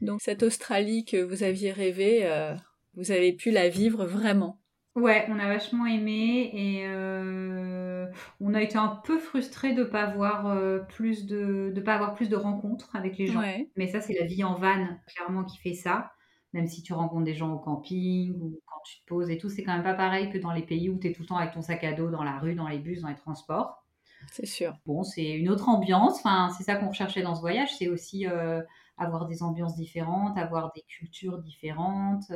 [0.00, 2.56] Donc cette Australie que vous aviez rêvée,
[2.94, 4.61] vous avez pu la vivre vraiment.
[4.94, 8.06] Ouais, on a vachement aimé et euh,
[8.40, 12.14] on a été un peu frustrés de pas avoir euh, plus de, de pas avoir
[12.14, 13.40] plus de rencontres avec les gens.
[13.40, 16.12] Ouais, Mais ça, c'est la vie en van, clairement, qui fait ça.
[16.52, 19.48] Même si tu rencontres des gens au camping ou quand tu te poses et tout,
[19.48, 21.38] c'est quand même pas pareil que dans les pays où tu es tout le temps
[21.38, 23.86] avec ton sac à dos dans la rue, dans les bus, dans les transports.
[24.30, 24.74] c'est sûr.
[24.84, 26.16] Bon, c'est une autre ambiance.
[26.18, 28.60] Enfin, c'est ça qu'on recherchait dans ce voyage, c'est aussi euh,
[28.98, 32.30] avoir des ambiances différentes, avoir des cultures différentes.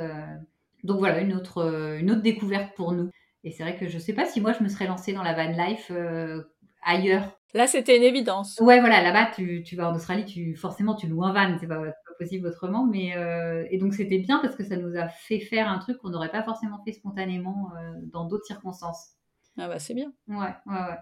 [0.87, 3.11] Donc voilà, une autre, euh, une autre découverte pour nous.
[3.45, 5.35] Et c'est vrai que je sais pas si moi je me serais lancée dans la
[5.35, 6.43] van life euh,
[6.83, 7.39] ailleurs.
[7.55, 8.59] Là c'était une évidence.
[8.61, 11.67] Ouais, voilà, là-bas, tu, tu vas en Australie, tu, forcément, tu loues un van, c'est
[11.67, 12.87] pas, pas possible autrement.
[12.87, 15.99] Mais, euh, et donc, c'était bien parce que ça nous a fait faire un truc
[15.99, 19.13] qu'on n'aurait pas forcément fait spontanément euh, dans d'autres circonstances.
[19.59, 20.13] Ah bah c'est bien.
[20.29, 20.99] Ouais, ouais, ouais.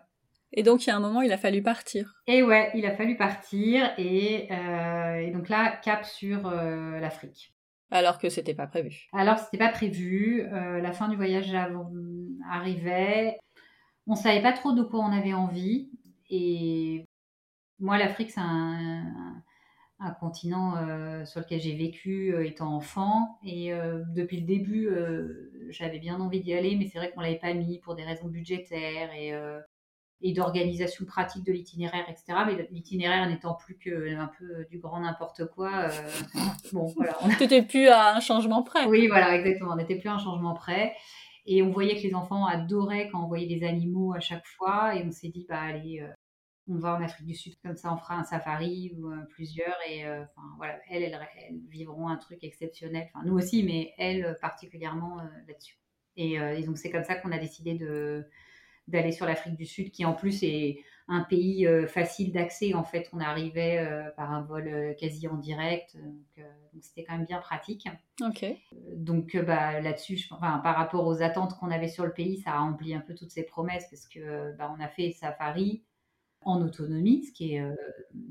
[0.52, 2.14] Et donc il y a un moment il a fallu partir.
[2.28, 3.90] Et ouais, il a fallu partir.
[3.98, 7.53] Et, euh, et donc là, cap sur euh, l'Afrique.
[7.94, 9.08] Alors que c'était pas prévu.
[9.12, 10.42] Alors, c'était pas prévu.
[10.42, 11.54] euh, la fin du voyage
[12.50, 13.38] arrivait.
[14.08, 15.90] On savait pas trop de quoi on avait envie.
[16.28, 17.06] Et
[17.78, 19.14] moi, l'Afrique, c'est un,
[20.20, 23.38] continent euh, sur lequel j'ai vécu euh, étant enfant.
[23.44, 23.70] Et
[24.08, 24.90] depuis le début,
[25.70, 28.26] j'avais bien envie d'y aller, mais c'est vrai qu'on l'avait pas mis pour des raisons
[28.26, 29.32] budgétaires et,
[30.20, 32.38] et d'organisation pratique de l'itinéraire, etc.
[32.46, 35.88] Mais l'itinéraire n'étant plus que un peu du grand n'importe quoi.
[35.90, 36.10] euh,
[36.72, 38.86] bon, voilà, on T'étais plus à un changement près.
[38.86, 39.72] oui, voilà, exactement.
[39.72, 40.94] On n'était plus à un changement près.
[41.46, 44.96] Et on voyait que les enfants adoraient quand on voyait des animaux à chaque fois.
[44.96, 46.08] Et on s'est dit, bah allez, euh,
[46.68, 49.76] on va en Afrique du Sud, comme ça on fera un safari ou euh, plusieurs.
[49.90, 53.10] Et enfin voilà, elles, elles, elles vivront un truc exceptionnel.
[53.12, 55.76] Enfin, nous aussi, mais elles particulièrement là-dessus.
[56.16, 58.24] Et, et donc c'est comme ça qu'on a décidé de
[58.88, 62.74] d'aller sur l'Afrique du Sud, qui en plus est un pays euh, facile d'accès.
[62.74, 66.46] En fait, on arrivait euh, par un vol euh, quasi en direct, donc
[66.80, 67.88] c'était quand même bien pratique.
[68.20, 68.44] Ok.
[68.96, 72.58] Donc bah, là-dessus, enfin, par rapport aux attentes qu'on avait sur le pays, ça a
[72.60, 75.84] rempli un peu toutes ces promesses parce que bah, on a fait safari
[76.42, 77.74] en autonomie, ce qui est, euh,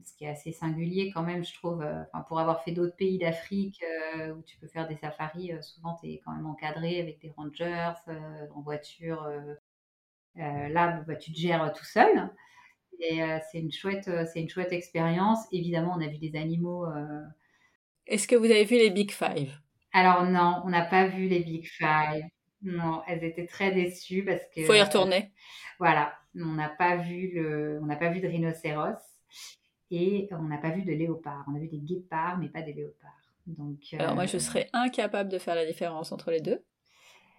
[0.04, 1.82] ce qui est assez singulier quand même, je trouve.
[1.82, 3.84] euh, enfin, pour avoir fait d'autres pays d'Afrique
[4.18, 7.32] euh, où tu peux faire des safaris, souvent tu es quand même encadré avec des
[7.36, 7.94] rangers
[8.56, 9.28] en voiture.
[10.38, 12.30] Euh, là, bah, tu te gères tout seul.
[13.00, 15.39] Et euh, c'est une chouette, euh, c'est une chouette expérience.
[15.52, 16.86] Évidemment, on a vu des animaux.
[18.08, 19.52] Est-ce que vous avez vu les Big Five?
[19.93, 22.24] Alors non, on n'a pas vu les Big Five.
[22.62, 25.32] Non, elles étaient très déçues parce que Faut y retourner.
[25.80, 28.98] voilà, on n'a pas vu le, on n'a pas vu de rhinocéros
[29.91, 31.43] et on n'a pas vu de léopard.
[31.52, 33.12] On a vu des guépards, mais pas des léopards.
[33.46, 36.63] Donc Alors moi je serais incapable de faire la différence entre les deux.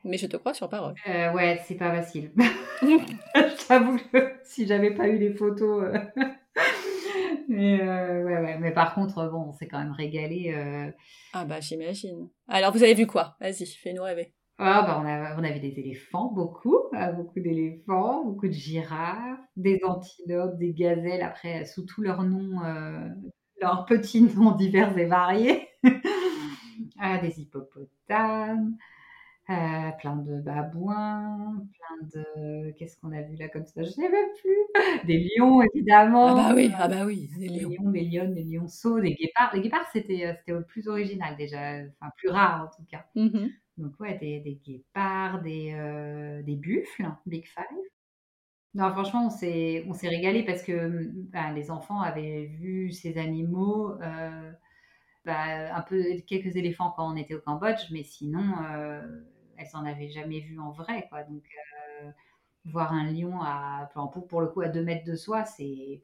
[0.04, 0.94] Mais je te crois sur parole.
[1.08, 2.30] euh, ouais, c'est pas facile.
[2.82, 5.84] Je t'avoue que si j'avais pas eu les photos.
[5.84, 5.98] euh,
[7.48, 8.58] Mais, euh, ouais, ouais.
[8.58, 10.52] Mais par contre, bon, on s'est quand même régalé.
[10.54, 10.90] euh,
[11.32, 12.28] Ah bah j'imagine.
[12.48, 13.36] Alors vous avez vu quoi?
[13.40, 14.32] Vas-y, fais-nous rêver.
[14.58, 19.40] Ah, bah, on, a, on avait des éléphants, beaucoup, euh, beaucoup d'éléphants, beaucoup de girafes,
[19.56, 22.60] des antilopes, des gazelles, après, sous tous leurs noms,
[23.60, 25.68] leurs petits noms divers et variés.
[27.00, 28.76] Ah, des hippopotames,
[29.50, 32.70] euh, plein de babouins, plein de...
[32.78, 33.82] Qu'est-ce qu'on a vu là comme ça?
[33.82, 34.56] Je sais même plus.
[35.06, 36.28] Des lions, évidemment.
[36.28, 37.70] Ah bah oui, ah bah oui, des Des lions.
[37.70, 39.54] lions, des lionnes, des lionceaux, des guépards.
[39.54, 43.04] Les guépards, c'était euh, plus original déjà, enfin plus rare en tout cas.
[43.14, 43.50] Mhm.
[43.76, 47.64] Donc ouais, des, des guépards, des, euh, des buffles, Big Five.
[48.74, 54.52] Non, franchement, on s'est, régalé parce que bah, les enfants avaient vu ces animaux, euh,
[55.24, 58.42] bah, un peu quelques éléphants quand on était au Cambodge, mais sinon,
[59.58, 61.22] elles en avaient jamais vu en vrai, quoi.
[61.24, 61.42] Donc
[62.02, 62.10] euh,
[62.64, 66.02] voir un lion à, enfin, pour, pour le coup à deux mètres de soi, c'est,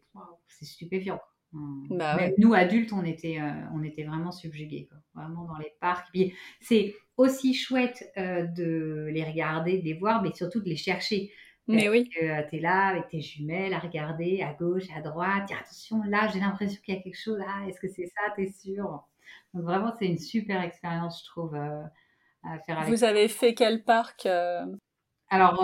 [0.49, 1.21] c'est stupéfiant.
[1.53, 1.87] Hum.
[1.91, 2.35] Bah Même ouais.
[2.39, 4.99] nous adultes, on était, euh, on était vraiment subjugués, quoi.
[5.15, 6.09] Vraiment dans les parcs.
[6.13, 10.77] Puis c'est aussi chouette euh, de les regarder, de les voir, mais surtout de les
[10.77, 11.33] chercher.
[11.67, 12.09] Mais oui.
[12.11, 16.41] tu es là avec tes jumelles à regarder à gauche, à droite, attention, là j'ai
[16.41, 19.05] l'impression qu'il y a quelque chose, ah est-ce que c'est ça, t'es sûr?
[19.55, 21.57] Donc vraiment, c'est une super expérience, je trouve,
[22.43, 22.91] à faire avec.
[22.91, 24.27] Vous avez fait quel parc
[25.29, 25.63] Alors,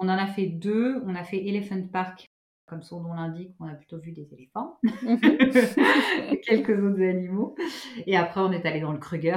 [0.00, 1.02] on en a fait deux.
[1.06, 2.28] On a fait Elephant Park
[2.66, 5.18] comme son nom l'indique, on a plutôt vu des éléphants, mhm.
[6.46, 7.54] quelques autres animaux.
[8.06, 9.36] Et après, on est allé dans le Kruger.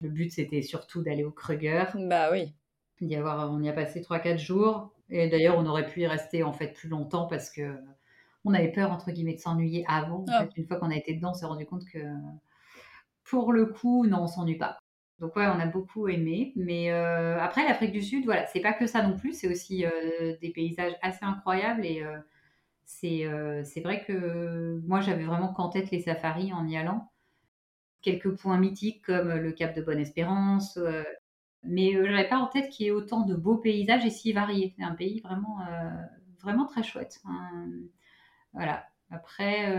[0.00, 1.84] Le but, c'était surtout d'aller au Kruger.
[1.94, 2.54] Bah oui.
[3.00, 4.92] Y avoir, on y a passé 3-4 jours.
[5.08, 7.76] Et d'ailleurs, on aurait pu y rester en fait plus longtemps parce que
[8.44, 10.24] on avait peur, entre guillemets, de s'ennuyer avant.
[10.28, 10.46] Ah.
[10.56, 11.98] une fois qu'on a été dedans, on s'est rendu compte que
[13.24, 14.78] pour le coup, non, on s'ennuie pas.
[15.22, 16.52] Donc ouais, on a beaucoup aimé.
[16.56, 19.34] Mais euh, après, l'Afrique du Sud, voilà, c'est pas que ça non plus.
[19.34, 25.54] C'est aussi euh, des paysages assez incroyables et euh, c'est vrai que moi, j'avais vraiment
[25.54, 27.12] qu'en tête les safaris en y allant.
[28.00, 30.76] Quelques points mythiques comme le Cap de Bonne-Espérance,
[31.62, 34.32] mais je n'avais pas en tête qu'il y ait autant de beaux paysages et si
[34.32, 34.74] variés.
[34.76, 35.60] C'est un pays vraiment,
[36.42, 37.20] vraiment très chouette.
[37.26, 37.68] Hein.
[38.54, 38.88] Voilà.
[39.12, 39.72] Après,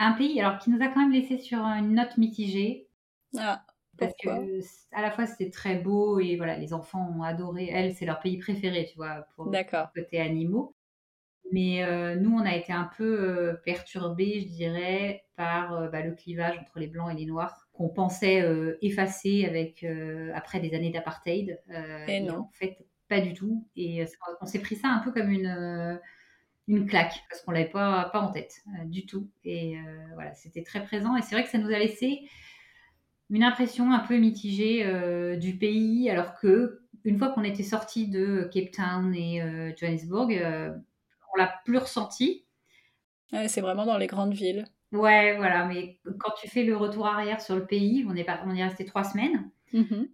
[0.00, 2.88] un pays alors qui nous a quand même laissé sur une note mitigée.
[3.38, 3.64] Ah,
[3.98, 4.28] parce que
[4.92, 7.68] à la fois c'était très beau et voilà les enfants ont adoré.
[7.72, 10.74] Elle c'est leur pays préféré, tu vois, pour le côté animaux.
[11.52, 16.02] Mais euh, nous, on a été un peu euh, perturbés, je dirais, par euh, bah,
[16.02, 18.44] le clivage entre les blancs et les noirs qu'on pensait
[18.82, 19.86] effacer avec
[20.34, 21.58] après des années d'apartheid.
[22.08, 22.40] et non.
[22.40, 22.76] En fait,
[23.08, 23.66] pas du tout.
[23.74, 24.04] Et
[24.42, 25.98] on s'est pris ça un peu comme une
[26.68, 28.52] une claque parce qu'on l'avait pas pas en tête
[28.84, 29.30] du tout.
[29.44, 29.78] Et
[30.12, 31.16] voilà, c'était très présent.
[31.16, 32.20] Et c'est vrai que ça nous a laissé
[33.30, 34.84] une impression un peu mitigée
[35.38, 39.40] du pays, alors que une fois qu'on était sorti de Cape Town et
[39.78, 40.32] Johannesburg
[41.32, 42.44] on l'a plus ressenti.
[43.46, 44.66] c'est vraiment dans les grandes villes.
[44.92, 45.66] Ouais, voilà.
[45.66, 48.64] Mais quand tu fais le retour arrière sur le pays, on est, pas, on est
[48.64, 49.50] resté trois semaines.
[49.72, 50.08] Mm-hmm.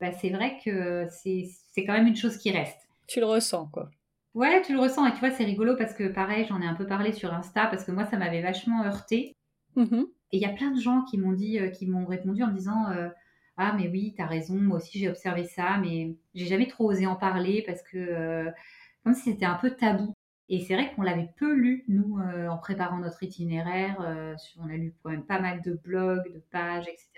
[0.00, 2.88] Bah, c'est vrai que c'est quand même une chose qui reste.
[3.06, 3.90] Tu le ressens, quoi.
[4.34, 5.06] Ouais, tu le ressens.
[5.06, 7.66] Et tu vois, c'est rigolo parce que, pareil, j'en ai un peu parlé sur Insta
[7.66, 9.36] parce que moi, ça m'avait vachement heurté.
[9.76, 10.06] Mm-hmm.
[10.32, 12.48] Et il y a plein de gens qui m'ont dit, euh, qui m'ont répondu en
[12.48, 13.08] me disant euh,
[13.56, 17.06] Ah, mais oui, t'as raison, moi aussi j'ai observé ça, mais j'ai jamais trop osé
[17.06, 18.50] en parler parce que, euh,
[19.04, 20.14] comme si c'était un peu tabou.
[20.48, 24.00] Et c'est vrai qu'on l'avait peu lu, nous, euh, en préparant notre itinéraire.
[24.02, 27.08] Euh, on a lu quand même pas mal de blogs, de pages, etc.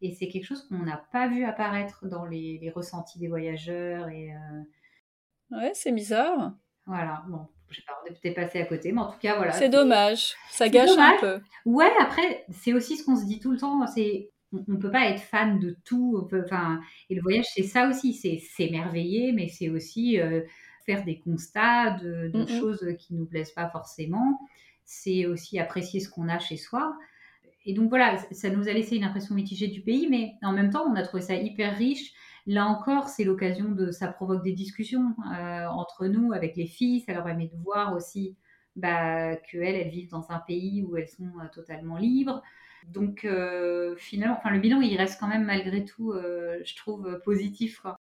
[0.00, 4.08] Et c'est quelque chose qu'on n'a pas vu apparaître dans les, ressentis des voyageurs.
[4.08, 4.62] Et, euh,
[5.52, 6.54] Ouais, c'est bizarre.
[6.86, 9.36] Voilà, bon, je sais pas, on est peut-être passé à côté, mais en tout cas,
[9.36, 9.52] voilà.
[9.52, 11.40] C'est dommage, ça gâche un peu.
[11.64, 14.90] Ouais, après, c'est aussi ce qu'on se dit tout le temps, c'est on ne peut
[14.90, 16.28] pas être fan de tout.
[16.32, 20.18] Enfin, et le voyage, c'est ça aussi, c'est s'émerveiller, mais c'est aussi
[20.86, 24.40] faire des constats de, mm, choses qui nous plaisent pas forcément.
[24.84, 26.96] C'est aussi apprécier ce qu'on a chez soi.
[27.66, 30.70] Et donc voilà, ça nous a laissé une impression mitigée du pays, mais en même
[30.70, 32.12] temps, on a trouvé ça hyper riche.
[32.46, 37.00] Là encore, c'est l'occasion de, ça provoque des discussions euh, entre nous, avec les filles.
[37.00, 38.36] Ça leur permet de voir aussi
[38.76, 42.42] bah, qu'elles, elles vivent dans un pays où elles sont euh, totalement libres.
[42.86, 47.80] Donc euh, finalement, enfin le bilan, il reste quand même malgré tout, je trouve positif.
[47.80, 47.96] Quoi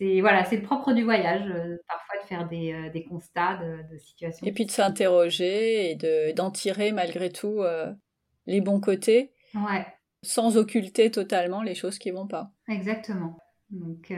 [0.00, 3.58] c'est voilà, c'est le propre du voyage, euh, parfois de faire des, euh, des constats
[3.58, 4.46] de, situations.
[4.46, 7.92] Et puis de s'interroger et de, d'en tirer malgré tout euh,
[8.46, 9.86] les bons côtés, ouais.
[10.22, 12.50] sans occulter totalement les choses qui vont pas.
[12.68, 13.36] Exactement.
[13.70, 14.12] Donc,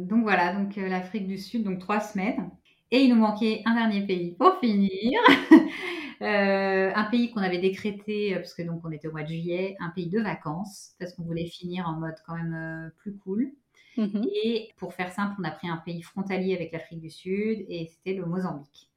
[0.00, 2.50] donc voilà, donc l'Afrique du Sud, donc trois semaines.
[2.90, 4.90] Et il nous manquait un dernier pays pour finir.
[6.20, 9.90] un pays qu'on avait décrété, parce que donc on était au mois de juillet, un
[9.90, 13.52] pays de vacances, parce qu'on voulait finir en mode quand même plus cool.
[13.96, 17.64] Mmh et pour faire simple, on a pris un pays frontalier avec l'Afrique du Sud
[17.68, 18.88] et c'était le Mozambique.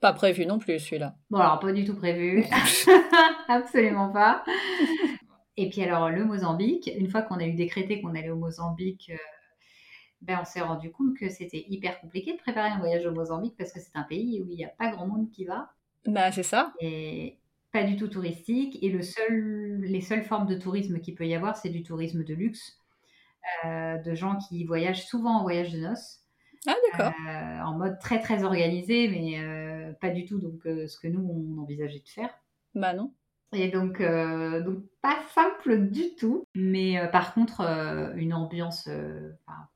[0.00, 1.16] Pas prévu non plus celui-là.
[1.30, 2.44] Bon alors pas du tout prévu,
[3.48, 4.44] absolument pas.
[5.56, 9.10] Et puis alors le Mozambique, une fois qu'on a eu décrété qu'on allait au Mozambique,
[9.12, 9.16] euh,
[10.22, 13.54] ben, on s'est rendu compte que c'était hyper compliqué de préparer un voyage au Mozambique
[13.56, 15.70] parce que c'est un pays où il n'y a pas grand monde qui va.
[16.06, 16.72] Bah c'est ça.
[16.80, 17.38] Et
[17.72, 18.78] pas du tout touristique.
[18.82, 22.24] Et le seul, les seules formes de tourisme qu'il peut y avoir, c'est du tourisme
[22.24, 22.80] de luxe.
[23.64, 26.20] Euh, de gens qui voyagent souvent en voyage de noces.
[26.66, 27.12] Ah, d'accord.
[27.28, 31.20] Euh, en mode très, très organisé, mais euh, pas du tout donc, ce que nous,
[31.20, 32.30] on envisageait de faire.
[32.74, 33.12] Bah non.
[33.52, 37.60] Et donc, donc pas simple du tout, mais par contre,
[38.16, 38.88] une ambiance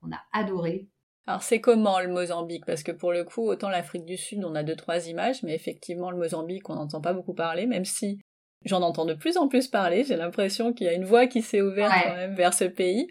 [0.00, 0.88] qu'on a adorée.
[1.26, 2.66] Alors c'est comment le Mozambique?
[2.66, 5.54] Parce que pour le coup, autant l'Afrique du Sud, on a deux, trois images, mais
[5.54, 8.20] effectivement, le Mozambique, on n'entend pas beaucoup parler, même si
[8.64, 10.02] j'en entends de plus en plus parler.
[10.04, 13.06] J'ai l'impression qu'il y a une voie qui s'est ouverte quand même vers ce pays.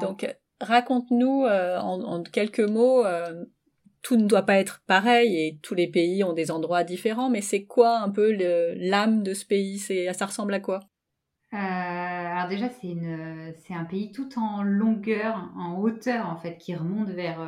[0.00, 0.26] Donc,
[0.60, 3.44] raconte-nous euh, en, quelques mots, euh,
[4.02, 7.40] tout ne doit pas être pareil et tous les pays ont des endroits différents, mais
[7.40, 8.32] c'est quoi un peu
[8.76, 9.78] l'âme de ce pays?
[9.78, 10.80] C'est, Ça ressemble à quoi?
[11.52, 17.08] Euh, alors déjà, c'est, un pays tout en longueur, en hauteur en fait, qui remonte
[17.08, 17.40] vers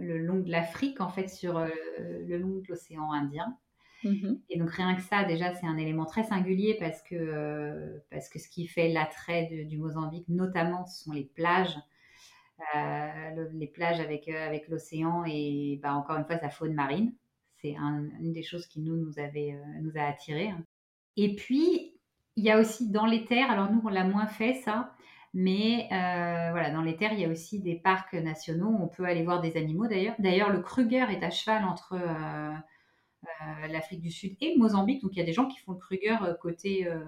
[0.00, 3.56] le long de l'Afrique, en fait, sur le long de l'océan Indien.
[4.06, 4.40] Mhm.
[4.50, 8.28] Et donc rien que ça, déjà, c'est un élément très singulier parce que, euh, parce
[8.28, 11.76] que ce qui fait l'attrait du Mozambique, notamment, ce sont les plages.
[12.74, 17.12] Euh, les plages avec, euh, avec l'océan et bah, encore une fois sa faune marine.
[17.60, 20.52] C'est une des choses qui nous, nous, avait, nous a attirés.
[21.16, 21.94] Et puis,
[22.36, 24.94] il y a aussi dans les terres, alors nous, on l'a moins fait ça,
[25.32, 28.76] mais voilà, dans les terres, il y a aussi des parcs nationaux.
[28.78, 30.14] On peut aller voir des animaux d'ailleurs.
[30.18, 31.96] D'ailleurs, le Kruger est à cheval entre
[33.42, 35.02] euh, l'Afrique du Sud et Mozambique.
[35.02, 37.04] Donc il y a des gens qui font le Kruger euh, côté, euh,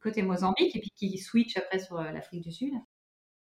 [0.00, 2.74] côté Mozambique et puis qui switchent après sur l'Afrique du Sud.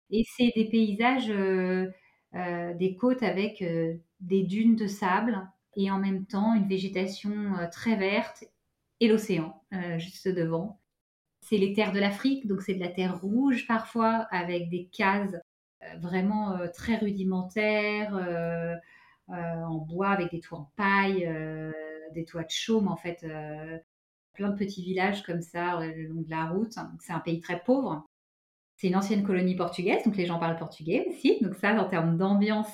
[0.09, 3.63] Et c'est des paysages, des côtes avec
[4.19, 8.45] des dunes de sable et en même temps une végétation très verte
[8.99, 9.61] et l'océan
[9.97, 10.79] juste devant.
[11.41, 15.35] C'est les terres de l'Afrique, donc c'est de la terre rouge parfois avec des cases
[15.99, 18.15] vraiment très rudimentaires
[19.29, 21.27] en bois avec des toits en paille
[22.13, 23.77] des toits de chaume, en fait, euh,
[24.33, 26.73] plein de petits villages comme ça le long de la route.
[26.99, 28.05] C'est un pays très pauvre.
[28.77, 31.39] C'est une ancienne colonie portugaise, donc les gens parlent portugais aussi.
[31.41, 32.69] Donc ça, en termes d'ambiance.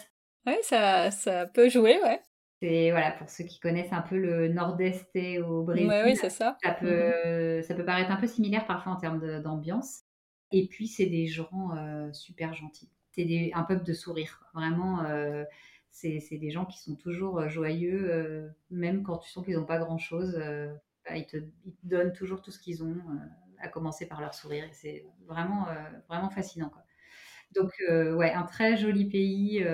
[0.46, 2.20] Oui, ça, ça peut jouer, ouais.
[2.62, 5.92] C'est voilà pour ceux qui connaissent un peu le nord-est et au Brésil.
[6.06, 6.58] oui, c'est ça.
[6.64, 10.04] Ça peut, ça peut paraître un peu similaire parfois en termes d'ambiance.
[10.52, 12.90] Et puis c'est des gens euh, super gentils.
[13.16, 14.40] C'est un peuple de sourire.
[14.54, 15.44] Vraiment, euh,
[15.92, 19.66] c'est des gens qui sont toujours euh, joyeux, euh, même quand tu sens qu'ils n'ont
[19.66, 20.36] pas grand-chose.
[21.06, 21.38] Bah, ils, te,
[21.84, 22.96] donnent toujours tout ce qu'ils ont,
[23.64, 24.66] à commencer par leur sourire.
[24.72, 25.68] C'est vraiment,
[26.08, 26.70] vraiment fascinant.
[26.70, 26.84] Quoi.
[27.56, 27.72] Donc,
[28.18, 29.66] ouais, un très joli pays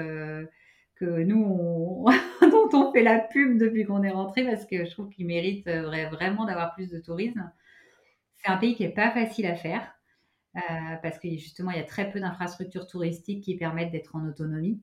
[0.95, 2.06] que nous, on,
[2.41, 5.67] dont on fait la pub depuis qu'on est rentré parce que je trouve qu'il mérite
[5.67, 7.52] vraiment d'avoir plus de tourisme.
[8.36, 9.93] C'est un pays qui n'est pas facile à faire
[11.02, 14.82] parce que justement, il y a très peu d'infrastructures touristiques qui permettent d'être en autonomie.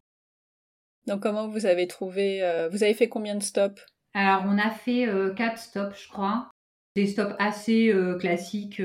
[1.07, 3.85] Donc comment vous avez trouvé euh, Vous avez fait combien de stops?
[4.15, 6.51] Alors on a fait euh, quatre stops, je crois.
[6.97, 8.83] Des stops assez euh, classiques,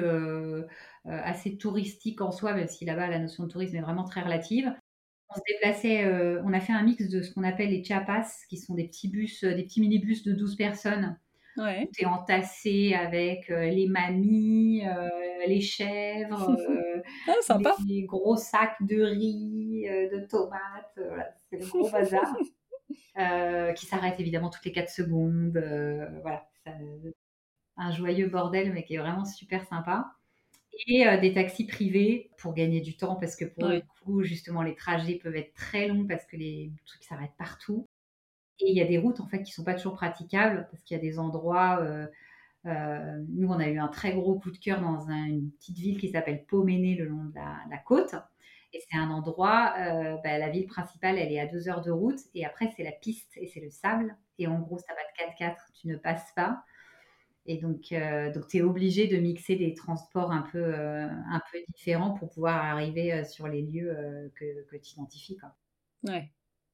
[1.06, 4.72] assez touristiques en soi, même si là-bas la notion de tourisme est vraiment très relative.
[5.30, 6.06] On se déplaçait,
[6.44, 9.08] on a fait un mix de ce qu'on appelle les chapas, qui sont des petits
[9.08, 11.18] bus, des petits minibus de 12 personnes.
[11.58, 11.90] Ouais.
[11.96, 14.84] Tu es entassé avec les mamies,
[15.48, 16.56] les chèvres,
[17.28, 21.00] ah, les gros sacs de riz, de tomates.
[21.08, 22.36] Voilà c'est le gros bazar,
[23.20, 25.58] euh, qui s'arrête évidemment toutes les 4 secondes.
[25.58, 26.48] Euh, voilà,
[27.82, 30.14] un joyeux bordel, mais qui est vraiment super sympa.
[30.88, 34.62] Et euh, des taxis privés pour gagner du temps, parce que pour le coup, justement,
[34.62, 37.88] les trajets peuvent être très longs parce que les trucs s'arrêtent partout.
[38.60, 40.96] Et il y a des routes en fait qui sont pas toujours praticables parce qu'il
[40.96, 41.84] y a des endroits.
[42.64, 46.10] nous, on a eu un très gros coup de cœur dans une petite ville qui
[46.10, 48.16] s'appelle Poméné le long de la côte.
[48.74, 51.92] Et c'est un endroit, euh, bah, la ville principale, elle est à deux heures de
[51.92, 52.20] route.
[52.34, 54.16] Et après, c'est la piste et c'est le sable.
[54.38, 56.64] Et en gros, ça va de 4x4, tu ne passes pas.
[57.46, 61.42] Et donc, euh, donc tu es obligé de mixer des transports un peu, euh, un
[61.52, 65.38] peu différents pour pouvoir arriver sur les lieux que, que tu identifies.
[65.38, 65.56] Quoi.
[66.08, 66.30] Ouais.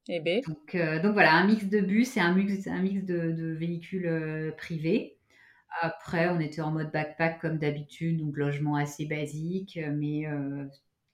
[0.09, 0.45] Et B.
[0.47, 4.53] Donc, donc voilà, un mix de bus et un mix, un mix de, de véhicules
[4.57, 5.17] privés.
[5.81, 10.25] Après, on était en mode backpack comme d'habitude, donc logement assez basique, mais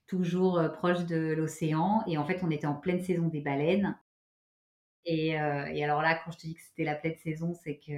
[0.06, 2.02] toujours euh, proche de l'océan.
[2.06, 3.96] Et en fait, on était en pleine saison des baleines.
[5.06, 7.76] Et, euh, et, alors là, quand je te dis que c'était la pleine saison, c'est
[7.76, 7.92] que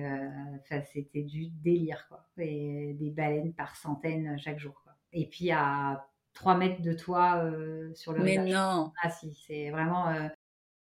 [0.93, 2.27] c'était du délire, quoi.
[2.39, 4.93] Et des baleines par centaines chaque jour, quoi.
[5.13, 9.71] Et puis à 3 mètres de toi euh, sur le Mais non Ah si, c'est
[9.71, 10.13] vraiment...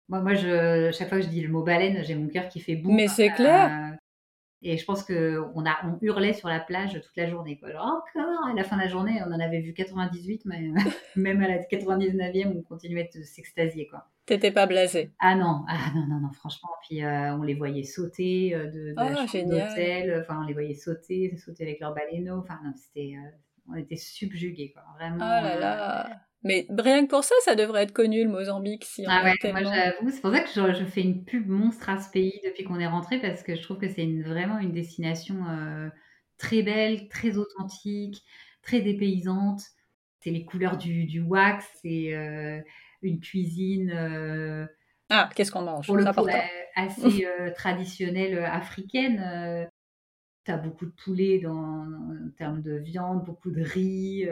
[0.08, 2.60] Moi, moi je, chaque fois que je dis le mot baleine, j'ai mon cœur qui
[2.60, 2.94] fait boum.
[2.94, 3.96] Mais c'est clair
[4.62, 5.14] et je pense qu'on
[5.54, 7.58] on hurlait sur la plage toute la journée.
[7.58, 7.70] Quoi.
[7.70, 10.70] encore À la fin de la journée, on en avait vu 98, mais
[11.16, 13.88] même à la 99e, on continuait de s'extasier.
[13.88, 14.08] quoi.
[14.24, 16.70] T'étais pas blasé Ah non, ah non, non, non, franchement.
[16.86, 21.36] Puis euh, on les voyait sauter euh, de, de oh, Enfin, on les voyait sauter,
[21.36, 22.38] sauter avec leurs baleineaux.
[22.38, 23.30] Enfin, non, c'était, euh,
[23.68, 24.84] on était subjugués, quoi.
[24.96, 25.16] Vraiment.
[25.16, 28.84] Oh là là mais rien que pour ça, ça devrait être connu le Mozambique.
[28.84, 32.00] Si ah ouais, moi j'avoue, c'est pour ça que je, fais une pub monstre à
[32.00, 35.36] ce pays depuis qu'on est rentré parce que je trouve que c'est vraiment une destination
[35.48, 35.88] euh,
[36.38, 38.24] très belle, très authentique,
[38.62, 39.62] très dépaysante.
[40.20, 42.60] C'est les couleurs du, du wax, c'est euh,
[43.02, 43.92] une cuisine.
[43.94, 44.66] Euh,
[45.10, 45.86] ah, qu'est-ce qu'on mange?
[45.86, 46.26] Pour le coup,
[46.74, 47.26] assez
[47.56, 49.68] traditionnelle africaine.
[50.44, 54.26] tu as beaucoup de poulet dans, en termes de viande, beaucoup de riz.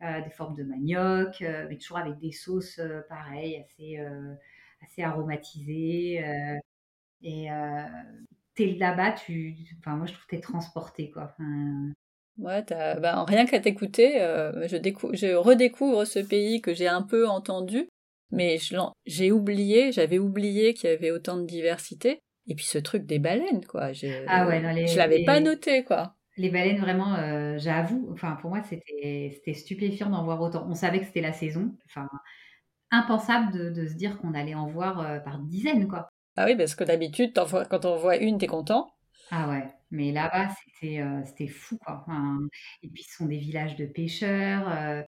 [0.00, 3.98] Euh, des formes de manioc, euh, mais toujours avec des sauces euh, pareilles, assez,
[4.80, 6.22] assez aromatisées.
[7.22, 7.48] et
[8.54, 11.34] t'es là-bas, tu, enfin, moi je trouve que t'es transporté, quoi.
[12.38, 14.12] Ouais, bah, rien qu'à t'écouter,
[14.68, 14.76] je,
[15.16, 17.88] je redécouvre ce pays que j'ai un peu entendu,
[18.30, 18.58] mais
[19.06, 22.20] j'ai oublié, j'avais oublié qu'il y avait autant de diversité.
[22.46, 23.92] Et puis ce truc des baleines, quoi.
[23.92, 26.14] Je, Ah ouais, non, les- je l'avais pas noté, quoi.
[26.38, 30.66] Les baleines, vraiment, euh, j'avoue, enfin, pour moi, c'était c'était stupéfiant d'en voir autant.
[30.68, 31.76] On savait que c'était la saison.
[31.86, 32.08] Enfin,
[32.92, 36.08] impensable de, de se dire qu'on allait en voir euh, par dizaines, quoi.
[36.36, 38.90] Ah oui, parce que d'habitude, quand on voit une, t'es content.
[39.30, 41.98] Ah ouais, mais là-bas, c'était euh, c'était fou, quoi.
[42.06, 42.38] Enfin,
[42.82, 44.68] et puis, ce sont des villages de pêcheurs.
[44.70, 45.02] euh,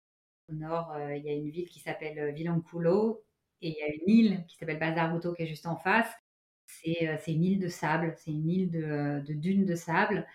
[0.48, 3.24] au nord, il y a une ville qui s'appelle Vilanculo
[3.62, 6.12] et il y a une île qui s'appelle Bazaruto qui est juste en face.
[6.66, 10.26] C'est une île de sable, c'est une île de, de dunes de sable.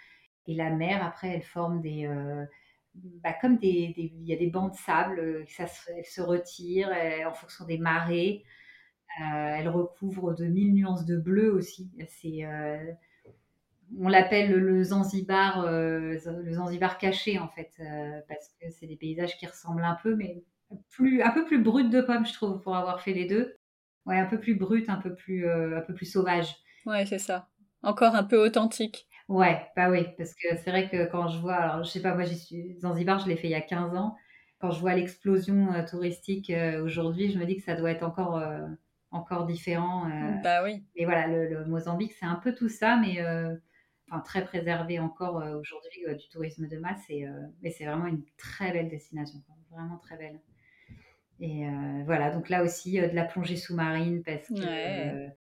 [0.48, 2.06] Et la mer, après, elle forme des...
[2.06, 2.46] euh,
[2.94, 5.66] bah, comme des, Il y a des bancs de sable, euh, ça
[5.96, 6.90] elle se retire
[7.28, 8.44] en fonction des marées.
[9.22, 11.92] Euh, elle recouvre de mille nuances de bleu aussi.
[12.08, 12.46] C'est...
[14.00, 17.72] on l'appelle le Zanzibar, le Zanzibar caché en fait,
[18.28, 20.44] parce que c'est des paysages qui ressemblent un peu, mais
[20.90, 23.56] plus, un peu plus brut de pomme, je trouve, pour avoir fait les deux.
[24.06, 26.56] Ouais, un peu plus brut, un peu plus, un peu plus sauvage.
[26.86, 27.48] Ouais, c'est ça.
[27.84, 29.08] Encore un peu authentique.
[29.28, 32.14] Ouais, bah oui, parce que c'est vrai que quand je vois, alors je sais pas,
[32.14, 34.16] moi j'y suis, Zanzibar, je l'ai fait il y a 15 ans.
[34.60, 38.04] Quand je vois l'explosion euh, touristique euh, aujourd'hui, je me dis que ça doit être
[38.04, 38.68] encore, euh,
[39.12, 40.08] encore différent.
[40.10, 40.84] euh, Bah oui.
[40.96, 43.20] Et voilà, le, le Mozambique, c'est un peu tout ça, mais
[44.10, 47.02] enfin, très préservé encore aujourd'hui du tourisme de masse.
[47.10, 47.26] Et,
[47.62, 49.40] mais c'est vraiment une très belle destination,
[49.72, 50.40] vraiment très belle.
[51.40, 51.66] Et
[52.06, 55.36] voilà, donc là aussi, de la plongée sous-marine, parce que Ouais.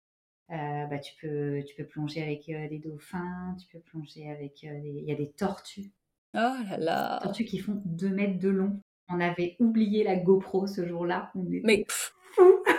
[0.52, 4.64] Euh, bah, tu, peux, tu peux plonger avec euh, des dauphins, tu peux plonger avec...
[4.64, 5.92] euh, des- Il y a des tortues,
[6.34, 7.20] Oh là là.
[7.22, 8.80] tortues qui font 2 mètres de long.
[9.08, 11.30] On avait oublié la GoPro ce jour-là.
[11.34, 12.42] On était Mais fou.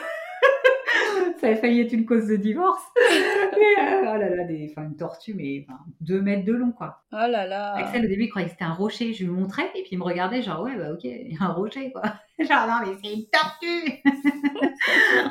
[1.40, 2.84] Ça avait failli être une cause de divorce.
[2.98, 7.04] Mais, oh là là, des, une tortue, mais enfin, deux mètres de long, quoi.
[7.12, 7.74] oh là là.
[7.76, 9.14] Axel, au début, il croyait que c'était un rocher.
[9.14, 11.44] Je lui montrais, et puis il me regardait, genre, ouais, bah ok, il y a
[11.46, 12.04] un rocher, quoi.
[12.40, 14.02] Genre, non, mais c'est une tortue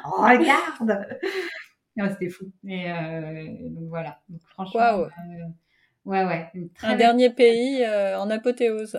[0.05, 1.07] Regarde
[2.03, 2.46] Ouais, C'était fou.
[2.66, 4.20] Et euh, donc voilà.
[4.28, 5.07] Donc, franchement, euh,
[6.05, 6.51] ouais, ouais.
[6.82, 8.98] Un dernier pays euh, en apothéose.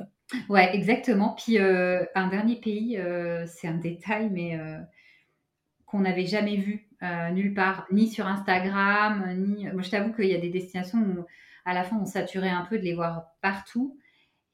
[0.49, 1.35] Ouais, exactement.
[1.37, 2.99] Puis un dernier pays,
[3.47, 4.57] c'est un détail, mais
[5.85, 6.87] qu'on n'avait jamais vu
[7.33, 9.67] nulle part, ni sur Instagram, ni.
[9.71, 11.25] Moi, je t'avoue qu'il y a des destinations où,
[11.65, 13.97] à la fin, on saturait un peu de les voir partout.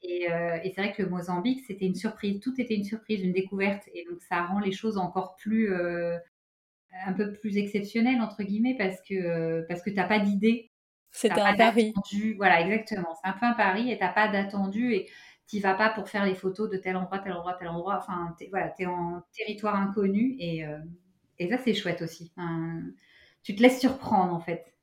[0.02, 2.40] Et, euh, et c'est vrai que le Mozambique, c'était une surprise.
[2.40, 3.82] Tout était une surprise, une découverte.
[3.94, 5.72] Et donc, ça rend les choses encore plus.
[5.72, 6.16] euh,
[7.06, 10.72] un peu plus exceptionnelles, entre guillemets, parce que, euh, parce que tu n'as pas d'idée
[11.34, 11.92] T'as un pari.
[11.94, 12.34] d'attendu.
[12.36, 13.14] Voilà, exactement.
[13.22, 15.08] C'est un peu un pari et t'as pas d'attendu et
[15.46, 17.98] t'y vas pas pour faire les photos de tel endroit, tel endroit, tel endroit.
[17.98, 20.78] Enfin, voilà, t'es en territoire inconnu et, euh,
[21.38, 22.32] et ça, c'est chouette aussi.
[23.42, 24.74] Tu te laisses surprendre en fait.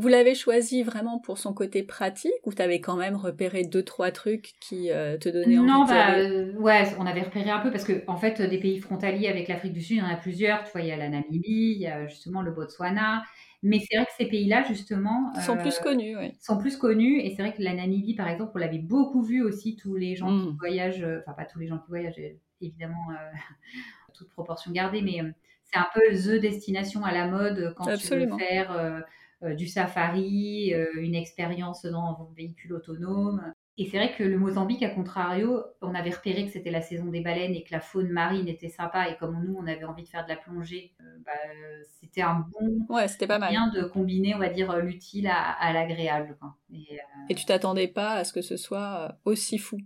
[0.00, 4.10] Vous l'avez choisi vraiment pour son côté pratique ou t'avais quand même repéré deux trois
[4.10, 7.70] trucs qui euh, te donnaient envie Non, bah, euh, ouais, on avait repéré un peu
[7.70, 10.16] parce que en fait, des pays frontaliers avec l'Afrique du Sud, il y en a
[10.16, 10.64] plusieurs.
[10.64, 13.22] Tu vois, il y a la Namibie, il y a justement le Botswana.
[13.62, 16.32] Mais c'est vrai que ces pays-là, justement, sont euh, plus connus, oui.
[16.40, 17.20] sont plus connus.
[17.20, 20.16] Et c'est vrai que la Namibie, par exemple, on l'avait beaucoup vu aussi, tous les
[20.16, 20.56] gens qui Mm.
[20.58, 22.30] voyagent, euh, enfin pas tous les gens qui voyagent, euh,
[22.62, 23.14] évidemment, euh,
[24.14, 25.30] toute proportion gardée, mais euh,
[25.64, 28.36] c'est un peu the destination à la mode quand Absolument.
[28.36, 29.00] tu veux faire euh, euh,
[29.42, 33.52] du safari, euh, une expérience dans un véhicule autonome.
[33.78, 37.06] Et c'est vrai que le Mozambique, à contrario, on avait repéré que c'était la saison
[37.06, 39.08] des baleines et que la faune marine était sympa.
[39.08, 42.22] Et comme nous, on avait envie de faire de la plongée, euh, bah, euh, c'était
[42.22, 43.58] un bon Ouais, c'était pas mal.
[43.58, 46.38] moyen de combiner, on va dire, euh, l'utile à, à l'agréable.
[46.72, 49.78] Et, Et tu t'attendais pas à ce que ce soit euh, aussi fou?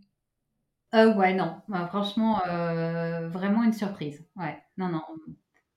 [0.94, 4.24] euh, euh, ouais, non, Ouais, franchement, euh, vraiment une surprise.
[4.36, 5.02] Ouais, non, non.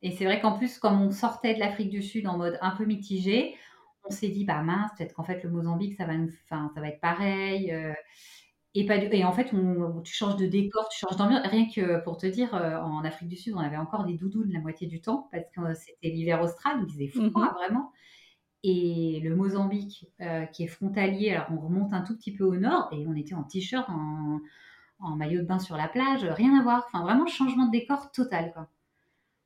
[0.03, 2.71] Et c'est vrai qu'en plus, comme on sortait de l'Afrique du Sud en mode un
[2.71, 3.55] peu mitigé,
[4.09, 6.87] on s'est dit, bah mince, peut-être qu'en fait, le Mozambique, ça va, nous, ça va
[6.89, 7.71] être pareil.
[7.71, 7.93] euh,
[8.75, 11.47] et, pas du- et en fait, on- tu changes de décor, tu changes d'ambiance.
[11.47, 14.51] Rien que pour te dire, euh, en Afrique du Sud, on avait encore des doudounes
[14.53, 17.53] la moitié du temps parce que c'était l'hiver austral, donc il faisait froid Mhm.
[17.55, 17.91] vraiment.
[18.63, 22.55] Et le Mozambique, euh, qui est frontalier, alors on remonte un tout petit peu au
[22.57, 24.39] nord et on était en t-shirt, en,
[24.99, 26.85] en maillot de bain sur la plage, rien à voir.
[26.87, 28.69] Enfin, vraiment changement de décor total, quoi.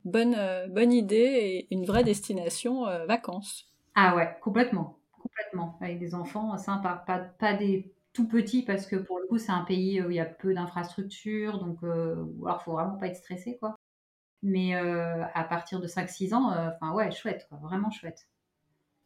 [0.06, 3.68] Bonne, euh, bonne idée et une vraie destination euh, vacances.
[3.96, 5.78] Ah ouais, complètement, complètement.
[5.82, 7.04] Avec des enfants, euh, sympa.
[7.06, 10.16] Pas, pas des tout petits parce que pour le coup, c'est un pays où il
[10.16, 13.76] y a peu d'infrastructures, donc euh, ou alors faut vraiment pas être stressé, quoi.
[14.44, 18.28] Mais euh, à partir de 5-6 ans, euh, enfin ouais, chouette, vraiment chouette.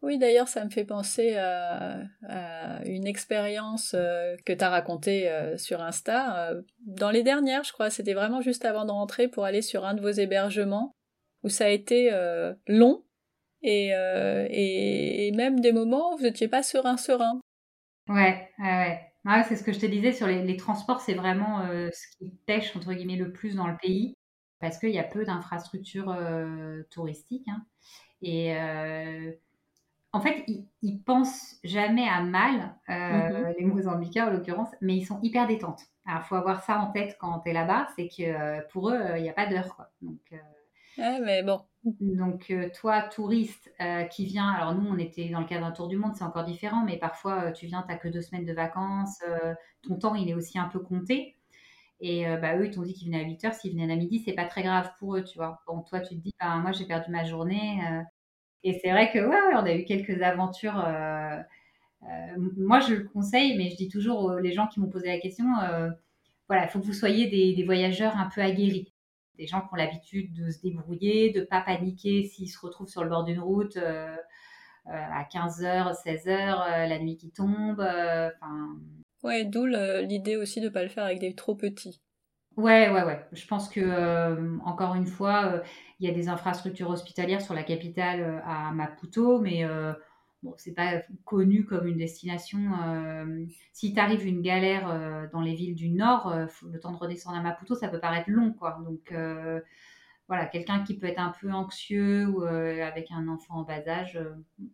[0.01, 2.03] Oui, d'ailleurs, ça me fait penser à,
[2.85, 6.49] une expérience euh, que tu as racontée euh, sur Insta.
[6.51, 9.83] euh, dans les dernières, je crois, c'était vraiment juste avant de rentrer pour aller sur
[9.85, 10.93] un de vos hébergements,
[11.43, 13.04] où ça a été euh, long
[13.65, 17.41] et, euh, et, et même des moments où vous n'étiez pas serein, serein.
[18.07, 19.11] Ouais, ouais, ouais.
[19.25, 21.89] Ah ouais, c'est ce que je te disais sur les, les transports, c'est vraiment euh,
[21.91, 24.15] ce qui pêche entre guillemets le plus dans le pays
[24.59, 27.47] parce qu'il y a peu d'infrastructures euh, touristiques.
[27.47, 27.65] hein.
[28.21, 28.53] Et
[30.13, 32.75] en fait, ils, ils pensent jamais à mal,
[33.09, 33.55] Mhm.
[33.57, 35.81] les Mozambicains en l'occurrence, mais ils sont hyper détentes.
[36.05, 39.23] Alors, faut avoir ça en tête quand tu es là-bas, c'est que pour eux, il
[39.23, 39.91] n'y a pas d'heure, quoi.
[40.01, 40.21] Donc,
[40.97, 41.65] Ouais, mais bon.
[41.85, 45.71] Donc euh, toi, touriste euh, qui vient, alors nous, on était dans le cadre d'un
[45.71, 48.21] tour du monde, c'est encore différent, mais parfois, euh, tu viens, tu n'as que deux
[48.21, 49.19] semaines de vacances,
[49.83, 51.35] ton temps, il est aussi un peu compté.
[52.01, 54.19] Et bah, eux, ils t'ont dit qu'ils venaient à 8 heures, s'ils venaient à midi,
[54.25, 55.61] c'est pas très grave pour eux, tu vois.
[55.67, 57.79] Bon, toi, tu te dis, bah, moi, j'ai perdu ma journée.
[58.63, 60.75] et c'est vrai que, ouais, on a eu quelques aventures.
[62.57, 65.45] moi, je le conseille, mais je dis toujours aux gens qui m'ont posé la question,
[66.47, 68.94] voilà, il faut que vous soyez des voyageurs un peu aguerris.
[69.37, 72.89] Des gens qui ont l'habitude de se débrouiller, de ne pas paniquer s'ils se retrouvent
[72.89, 74.15] sur le bord d'une route euh,
[74.87, 77.81] euh, à 15h, 16h, euh, la nuit qui tombe.
[77.81, 78.77] Enfin,
[79.23, 82.01] Ouais, d'où l'idée aussi de pas le faire avec des trop petits.
[82.57, 83.25] Ouais, ouais, ouais.
[83.33, 85.61] Je pense que, encore une fois,
[85.99, 89.65] il y a des infrastructures hospitalières sur la capitale à Maputo, mais
[90.57, 92.59] c'est pas connu comme une destination.
[92.83, 96.97] euh, si t'arrives une galère euh, dans les villes du nord, euh, le temps de
[96.97, 98.77] redescendre à Maputo, ça peut paraître long, quoi.
[98.85, 99.13] Donc,
[100.27, 104.19] voilà, quelqu'un qui peut être un peu anxieux ou avec un enfant en bas âge,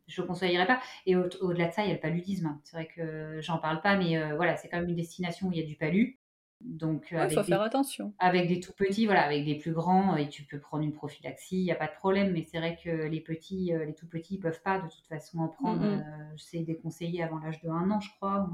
[0.07, 0.79] je ne conseillerais pas.
[1.05, 2.57] Et au- au-delà de ça, il y a le paludisme.
[2.63, 5.59] C'est vrai que j'en parle pas, mais voilà, c'est quand même une destination où il
[5.59, 6.20] y a du palu.
[6.63, 8.13] Donc, euh, Ouais, faut avec faire attention.
[8.19, 11.57] avec des tout petits, voilà, avec des plus grands, et tu peux prendre une prophylaxie,
[11.59, 12.31] il n'y a pas de problème.
[12.33, 15.07] Mais c'est vrai que les petits, euh, les tout petits, ils peuvent pas de toute
[15.07, 15.81] façon en prendre.
[15.81, 15.99] Mhm.
[15.99, 18.49] euh, c'est déconseillé avant l'âge de un an, je crois.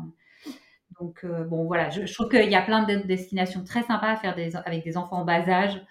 [0.99, 4.12] Donc euh, bon, voilà, je, je trouve qu'il y a plein de destinations très sympas
[4.12, 5.82] à faire des, avec des enfants en bas âge.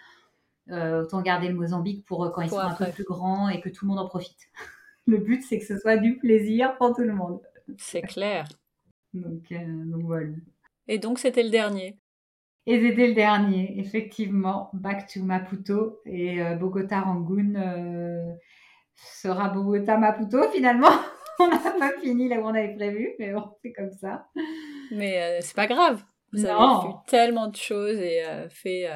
[0.69, 3.61] Euh, autant garder le Mozambique pour quand ils Pour sont un peu plus grands et
[3.61, 4.49] que tout le monde en profite.
[5.07, 7.41] Le but, c'est que ce soit du plaisir pour tout le monde.
[7.79, 8.49] C'est clair.
[9.15, 10.31] Donc, euh, donc voilà.
[10.89, 11.97] Et donc, c'était le dernier.
[12.67, 18.33] Et c'était le dernier, effectivement, Back to Maputo et euh, Bogota Rangoon euh,
[18.95, 20.91] sera Bogota Maputo finalement.
[21.39, 24.27] on n'a pas fini là où on avait prévu, mais bon, c'est comme ça.
[24.91, 26.03] Mais euh, c'est pas grave.
[26.33, 26.81] Vous avez Non.
[26.81, 28.89] vu tellement de choses et euh, fait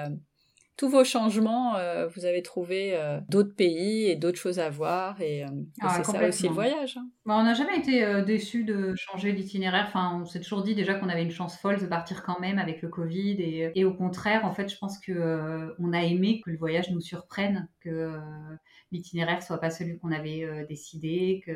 [0.80, 1.76] tous vos changements.
[1.76, 5.20] euh, vous avez trouvé euh, d'autres pays et d'autres choses à voir.
[5.20, 6.96] Et, euh, et Ah, c'est ça aussi le voyage.
[6.96, 7.06] hein.
[7.26, 9.84] Bon, on n'a jamais été euh, déçus de changer l'itinéraire.
[9.88, 12.58] Enfin, on s'est toujours dit déjà qu'on avait une chance folle de partir quand même
[12.58, 13.42] avec le Covid.
[13.42, 16.90] Et, et au contraire, en fait, je pense que on a aimé que le voyage
[16.90, 18.18] nous surprenne, que
[18.90, 21.52] l'itinéraire soit pas celui qu'on avait décidé, que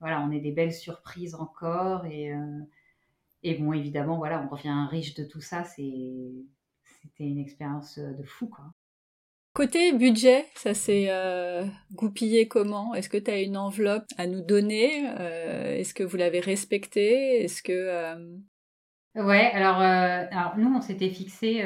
[0.00, 2.06] voilà, on ait des belles surprises encore.
[2.06, 2.32] Et,
[3.44, 5.62] et bon, évidemment, voilà, on revient riche de tout ça.
[5.62, 6.32] C'est,
[7.06, 8.64] c'était une expérience euh, de fou, quoi.
[9.52, 12.94] Côté budget, ça s'est euh, goupillé comment?
[12.94, 15.08] Est-ce que tu as une enveloppe à nous donner?
[15.18, 17.42] Euh, Est-ce que vous l'avez respectée?
[17.42, 18.36] Est-ce que euh,
[19.14, 21.64] Ouais, alors, alors nous, on s'était fixé,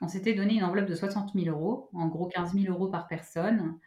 [0.00, 3.06] on s'était donné une enveloppe de 60 000 euros, en gros 15 000 euros par
[3.06, 3.78] personne,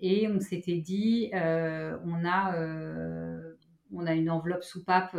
[0.00, 2.54] et on s'était dit, on a,
[3.94, 5.16] on a une enveloppe soupape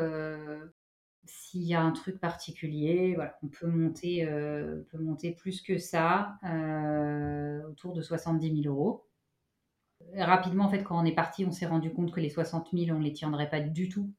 [1.27, 5.77] s'il y a un truc particulier, voilà, on peut monter, euh, peut monter plus que
[5.77, 9.05] ça, euh, autour de 70 000 euros.
[10.15, 12.95] Rapidement, en fait, quand on est parti, on s'est rendu compte que les 60 000,
[12.95, 14.11] on ne les tiendrait pas du tout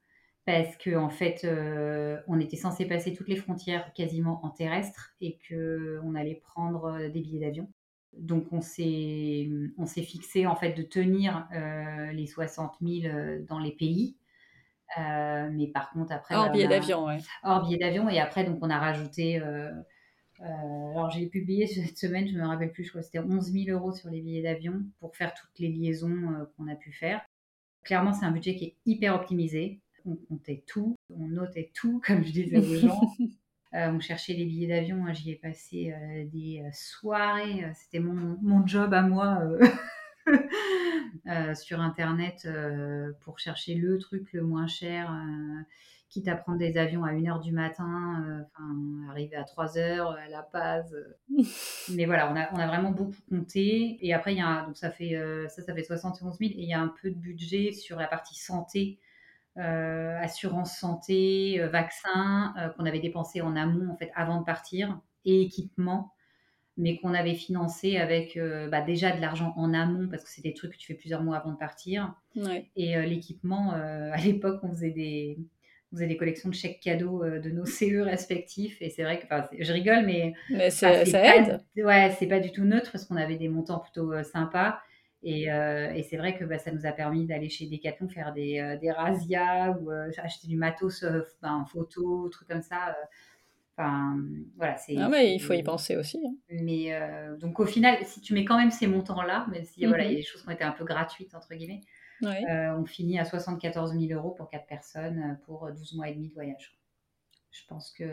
[0.49, 5.15] parce que en fait, euh, on était censé passer toutes les frontières quasiment en terrestre
[5.21, 7.71] et que on allait prendre euh, des billets d'avion.
[8.17, 9.47] Donc on s'est
[10.03, 14.17] fixé en fait de tenir euh, les 60 000 euh, dans les pays.
[14.97, 17.19] Euh, mais par contre après hors billet a- d'avion ouais.
[17.43, 19.71] hors billet d'avion et après donc on a rajouté euh,
[20.41, 20.45] euh,
[20.93, 23.77] alors j'ai publié cette semaine je me rappelle plus je crois que c'était 11 000
[23.77, 27.21] euros sur les billets d'avion pour faire toutes les liaisons qu'on a pu faire.
[27.85, 29.81] Clairement c'est un budget qui est hyper optimisé.
[30.07, 33.01] On comptait tout on notait tout comme je disais aux gens.
[33.71, 35.95] On cherchait les billets d'avion moi, j'y ai passé
[36.33, 39.43] des soirées c'était mon, mon job à moi
[41.55, 45.63] sur internet euh, pour chercher le truc le moins cher euh,
[46.09, 50.29] quitte à prendre des avions à 1h du matin, euh, enfin, arriver à 3h à
[50.29, 50.95] La Paz.
[50.95, 51.19] euh.
[51.95, 53.99] Mais voilà, on a, on a vraiment beaucoup compté.
[54.01, 56.53] Et après, il y a, donc ça fait, euh, ça, ça fait 71 000.
[56.53, 58.99] Et il y a un peu de budget sur la partie santé,
[59.59, 64.45] euh, assurance santé, euh, vaccin, euh, qu'on avait dépensé en amont, en fait, avant de
[64.45, 66.13] partir, et équipement,
[66.79, 70.43] mais qu'on avait financé avec euh, bah, déjà de l'argent en amont, parce que c'est
[70.43, 72.15] des trucs que tu fais plusieurs mois avant de partir.
[72.37, 72.67] Ouais.
[72.77, 75.39] Et euh, l'équipement, euh, à l'époque, on faisait des,
[75.93, 78.81] on faisait des collections de chèques cadeaux de nos CE respectifs.
[78.81, 79.27] Et c'est vrai que,
[79.63, 81.61] je rigole, mais Mais ça pas, aide.
[81.77, 84.79] ouais, c'est pas du tout neutre parce qu'on avait des montants plutôt sympas.
[85.23, 88.33] Et, euh, et c'est vrai que bah, ça nous a permis d'aller chez Decathlon faire
[88.33, 91.05] des, euh, des razzias ou euh, acheter du matos
[91.43, 92.97] ben, photo, trucs comme ça.
[93.79, 93.83] Euh.
[93.83, 94.17] Enfin,
[94.57, 94.97] voilà, c'est.
[94.99, 96.19] Ah il faut y penser aussi.
[96.27, 96.35] hein.
[96.51, 100.05] mais euh, donc au final, si tu mets quand même ces montants-là, même si voilà,
[100.05, 100.17] il y a Mhm.
[100.17, 101.81] des choses qui ont été un peu gratuites entre guillemets,
[102.23, 106.35] on finit à 74 000 euros pour 4 personnes pour 12 mois et demi de
[106.35, 106.75] voyage.
[107.51, 108.05] Je pense que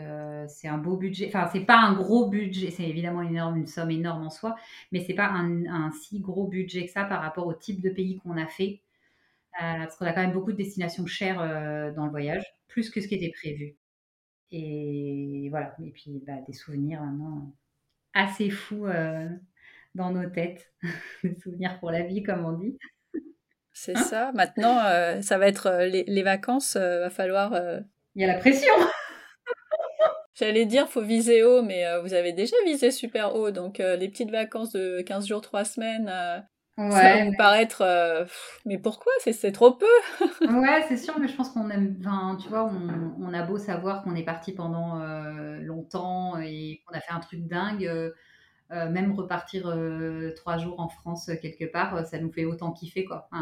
[0.48, 1.26] c'est un beau budget.
[1.28, 2.70] Enfin, c'est pas un gros budget.
[2.70, 4.56] C'est évidemment une, énorme, une somme énorme en soi,
[4.92, 8.16] mais c'est pas un, si gros budget que ça par rapport au type de pays
[8.18, 8.80] qu'on a fait.
[9.62, 12.90] Euh, parce qu'on a quand même beaucoup de destinations chères euh, dans le voyage, plus
[12.90, 13.76] que ce qui était prévu.
[14.50, 15.74] Et voilà.
[15.84, 17.52] Et puis, bah, des souvenirs vraiment
[18.14, 19.28] assez fous euh,
[19.94, 20.72] dans nos têtes.
[21.24, 22.78] des souvenirs pour la vie, comme on dit.
[23.72, 24.32] C'est ça.
[24.32, 24.78] Maintenant,
[25.20, 26.76] ça va être les, les vacances.
[26.76, 27.52] va falloir.
[28.14, 28.72] Il y a la pression.
[30.38, 33.96] J'allais dire, faut viser haut, mais euh, vous avez déjà visé super haut, donc euh,
[33.96, 36.38] les petites vacances de 15 jours, 3 semaines, euh,
[36.76, 38.26] ça va vous paraître...
[38.64, 39.12] mais pourquoi?
[39.20, 39.86] C'est trop peu
[40.42, 41.96] Ouais, c'est sûr, mais je pense qu'on aime...
[42.00, 44.96] Enfin, tu vois, on, on, a beau savoir qu'on est parti pendant
[45.60, 47.90] longtemps et qu'on a fait un truc dingue,
[48.70, 49.74] même repartir
[50.36, 53.28] 3 jours en France quelque part, ça nous fait autant kiffer, quoi.
[53.32, 53.36] on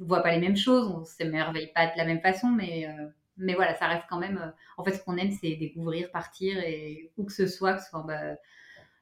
[0.00, 2.86] ne voit pas les mêmes choses, on s'émerveille pas de la même façon, mais
[3.40, 4.38] mais voilà, ça reste quand même.
[4.38, 7.82] Euh, en fait, ce qu'on aime, c'est découvrir, partir, et où que ce soit, que
[7.82, 8.36] ce soit bah,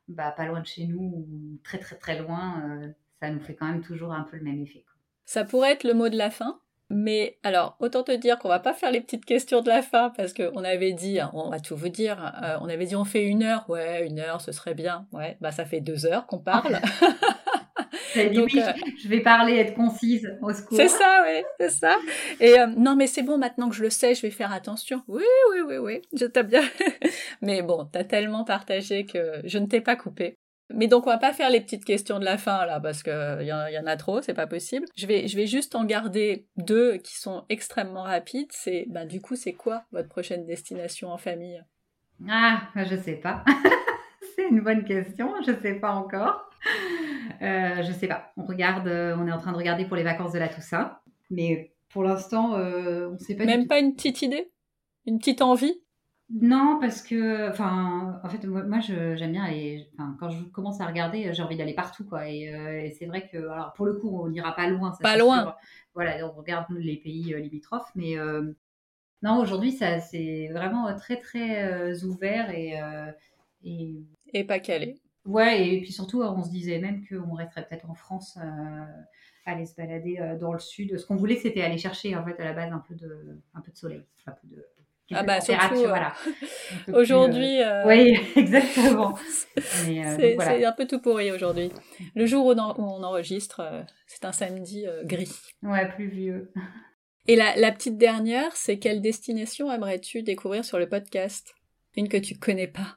[0.08, 2.88] bah, pas loin de chez nous ou très très très loin, euh,
[3.20, 4.84] ça nous fait quand même toujours un peu le même effet.
[5.24, 6.60] Ça pourrait être le mot de la fin.
[6.90, 10.10] Mais alors, autant te dire qu'on va pas faire les petites questions de la fin
[10.16, 13.04] parce qu'on avait dit, hein, on va tout vous dire, euh, on avait dit on
[13.04, 16.26] fait une heure, ouais, une heure, ce serait bien, ouais, bah ça fait deux heures
[16.26, 16.78] qu'on parle.
[18.16, 20.78] Donc, oui, euh, je vais parler, être concise, au secours.
[20.78, 21.98] C'est ça, oui, c'est ça.
[22.40, 25.02] Et euh, non, mais c'est bon, maintenant que je le sais, je vais faire attention.
[25.08, 26.62] Oui, oui, oui, oui, je t'ai bien.
[27.42, 30.38] mais bon, t'as tellement partagé que je ne t'ai pas coupé.
[30.74, 33.42] Mais donc on va pas faire les petites questions de la fin là parce que
[33.42, 34.86] y, en a trop, c'est pas possible.
[34.96, 38.50] Je vais je vais juste en garder deux qui sont extrêmement rapides.
[38.50, 41.62] C'est ben du coup c'est quoi votre prochaine destination en famille?
[42.28, 43.44] Ah, je sais pas.
[44.36, 46.50] c'est une bonne question, je sais pas encore.
[47.42, 48.32] Euh, je sais pas.
[48.36, 50.98] On regarde, euh, on est en train de regarder pour les vacances de la Toussaint,
[51.30, 53.44] mais pour l'instant, euh, on sait pas.
[53.44, 54.50] Même pas une petite idée,
[55.06, 55.80] une petite envie?
[56.30, 59.88] Non, parce que, enfin, en fait, moi, j'aime bien aller.
[59.94, 62.28] Enfin, quand je commence à regarder, j'ai envie d'aller partout, quoi.
[62.28, 64.92] Et, c'est vrai que, alors, pour le coup, on n'ira pas loin.
[65.00, 65.54] pas loin.
[65.94, 68.16] Voilà, on regarde les pays limitrophes, mais
[69.22, 72.78] non, aujourd'hui, ça, c'est vraiment très, très ouvert et,
[73.64, 75.00] et et pas calé.
[75.24, 78.84] Ouais, et puis surtout, on se disait même qu'on resterait peut-être en France, euh,
[79.44, 80.96] aller se balader euh, dans le sud.
[80.98, 83.60] Ce qu'on voulait, c'était aller chercher en fait à la base un peu de, un
[83.60, 84.64] peu de soleil, un peu de
[85.12, 86.14] ah bah surtout, euh, voilà.
[86.92, 87.58] aujourd'hui.
[87.86, 89.16] Oui, exactement.
[89.56, 91.70] c'est un peu tout pourri aujourd'hui.
[92.14, 93.62] Le jour où on, enregistre,
[94.06, 95.34] c'est un samedi gris.
[95.62, 96.52] Ouais, pluvieux.
[97.26, 101.54] Et la, la petite dernière, c'est quelle destination aimerais-tu découvrir sur le podcast?
[101.96, 102.96] Une que tu connais pas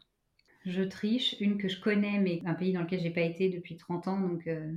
[0.65, 1.35] je triche.
[1.39, 4.19] Une que je connais, mais un pays dans lequel j'ai pas été depuis 30 ans,
[4.19, 4.71] donc euh,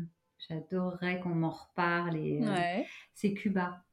[0.49, 2.17] j'adorerais qu'on m'en reparle.
[2.17, 2.83] Et, euh,
[3.15, 3.85] C'est Cuba.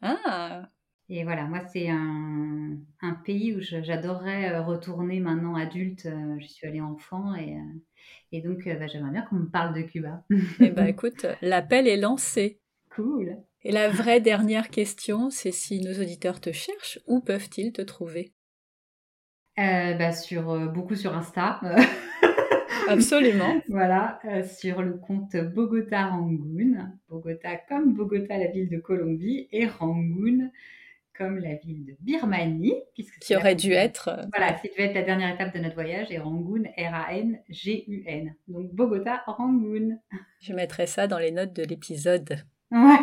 [0.00, 0.68] Ah
[1.10, 6.06] Et voilà, moi, c'est un, un, pays où j'adorerais euh, retourner maintenant adulte.
[6.38, 7.56] Je suis allée enfant et,
[8.30, 10.22] et donc bah, j'aimerais bien qu'on me parle de Cuba.
[10.60, 12.60] Eh ben, écoute, l'appel est lancé.
[12.98, 13.36] Cool.
[13.62, 18.32] Et la vraie dernière question, c'est si nos auditeurs te cherchent, où peuvent-ils te trouver?
[19.58, 21.60] Euh, bah, sur, euh, beaucoup sur Insta.
[22.88, 23.60] Absolument.
[23.68, 26.76] voilà, euh, sur le compte Bogota Rangoon.
[27.08, 30.50] Bogota comme Bogota, la ville de Colombie, et Rangoon
[31.18, 32.80] comme la ville de Birmanie.
[32.94, 34.10] Puisque qui aurait dû être.
[34.34, 38.34] Voilà, qui devait être la dernière étape de notre voyage, et Rangoon, R-A-N-G-U-N.
[38.46, 39.98] Donc Bogota Rangoon.
[40.40, 42.38] Je mettrai ça dans les notes de l'épisode.
[42.70, 43.00] Ouais.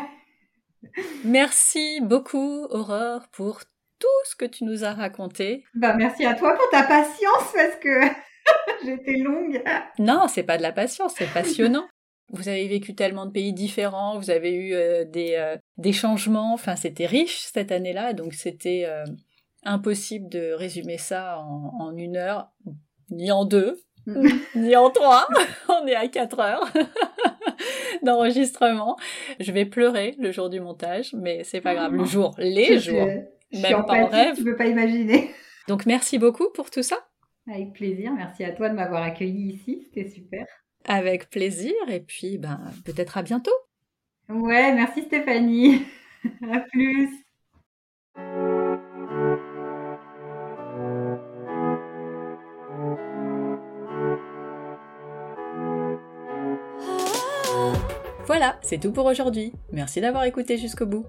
[1.25, 3.61] Merci beaucoup, Aurore, pour
[3.99, 5.65] tout ce que tu nous as raconté.
[5.73, 8.01] Bah, merci à toi pour ta patience parce que
[8.85, 9.61] j'étais longue.
[9.99, 11.87] Non, c'est pas de la patience, c'est passionnant.
[12.31, 16.53] Vous avez vécu tellement de pays différents, vous avez eu euh, des, euh, des changements,
[16.53, 19.03] enfin c'était riche cette année-là, donc c'était euh,
[19.63, 22.49] impossible de résumer ça en, en, une heure,
[23.11, 23.79] ni en deux,
[24.55, 25.27] ni en trois,
[25.69, 26.67] on est à quatre heures
[28.03, 28.97] d'enregistrement.
[29.39, 33.07] Je vais pleurer le jour du montage, mais c'est pas grave, le jour, les jours.
[33.53, 34.35] Même pas en rêve.
[34.35, 35.29] Tu peux pas imaginer.
[35.67, 36.97] Donc merci beaucoup pour tout ça.
[37.47, 38.11] Avec plaisir.
[38.13, 39.83] Merci à toi de m'avoir accueilli ici.
[39.85, 40.45] C'était super.
[40.85, 41.73] Avec plaisir.
[41.89, 43.55] Et puis, ben, peut-être à bientôt.
[44.29, 45.85] Ouais, merci Stéphanie.
[46.51, 47.09] à plus.
[58.25, 59.53] Voilà, c'est tout pour aujourd'hui.
[59.71, 61.05] Merci d'avoir écouté jusqu'au bout.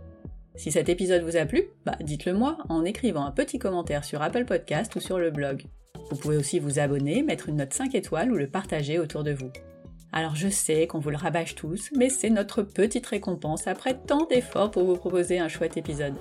[0.55, 4.23] Si cet épisode vous a plu, bah dites-le moi en écrivant un petit commentaire sur
[4.23, 5.65] Apple Podcast ou sur le blog.
[6.11, 9.33] Vous pouvez aussi vous abonner, mettre une note 5 étoiles ou le partager autour de
[9.33, 9.51] vous.
[10.17, 14.25] Alors je sais qu'on vous le rabâche tous, mais c'est notre petite récompense après tant
[14.25, 16.15] d'efforts pour vous proposer un chouette épisode.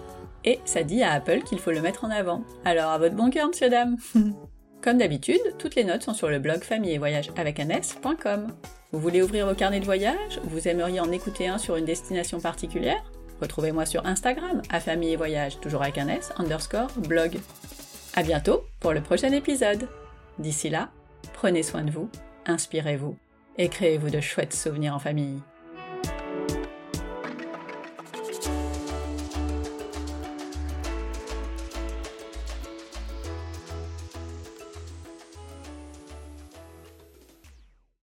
[0.44, 2.44] Et ça dit à Apple qu'il faut le mettre en avant.
[2.66, 3.96] Alors à votre bon cœur, monsieur dame
[4.84, 8.48] Comme d'habitude, toutes les notes sont sur le blog famille et voyage avec un s.com.
[8.92, 10.42] Vous voulez ouvrir vos carnets de voyage?
[10.44, 13.02] Vous aimeriez en écouter un sur une destination particulière?
[13.40, 17.38] Retrouvez-moi sur Instagram, à famille et voyage, toujours avec un s, underscore, blog.
[18.14, 19.88] À bientôt pour le prochain épisode.
[20.38, 20.90] D'ici là,
[21.32, 22.10] prenez soin de vous,
[22.46, 23.16] inspirez-vous
[23.58, 25.42] et créez-vous de chouettes souvenirs en famille.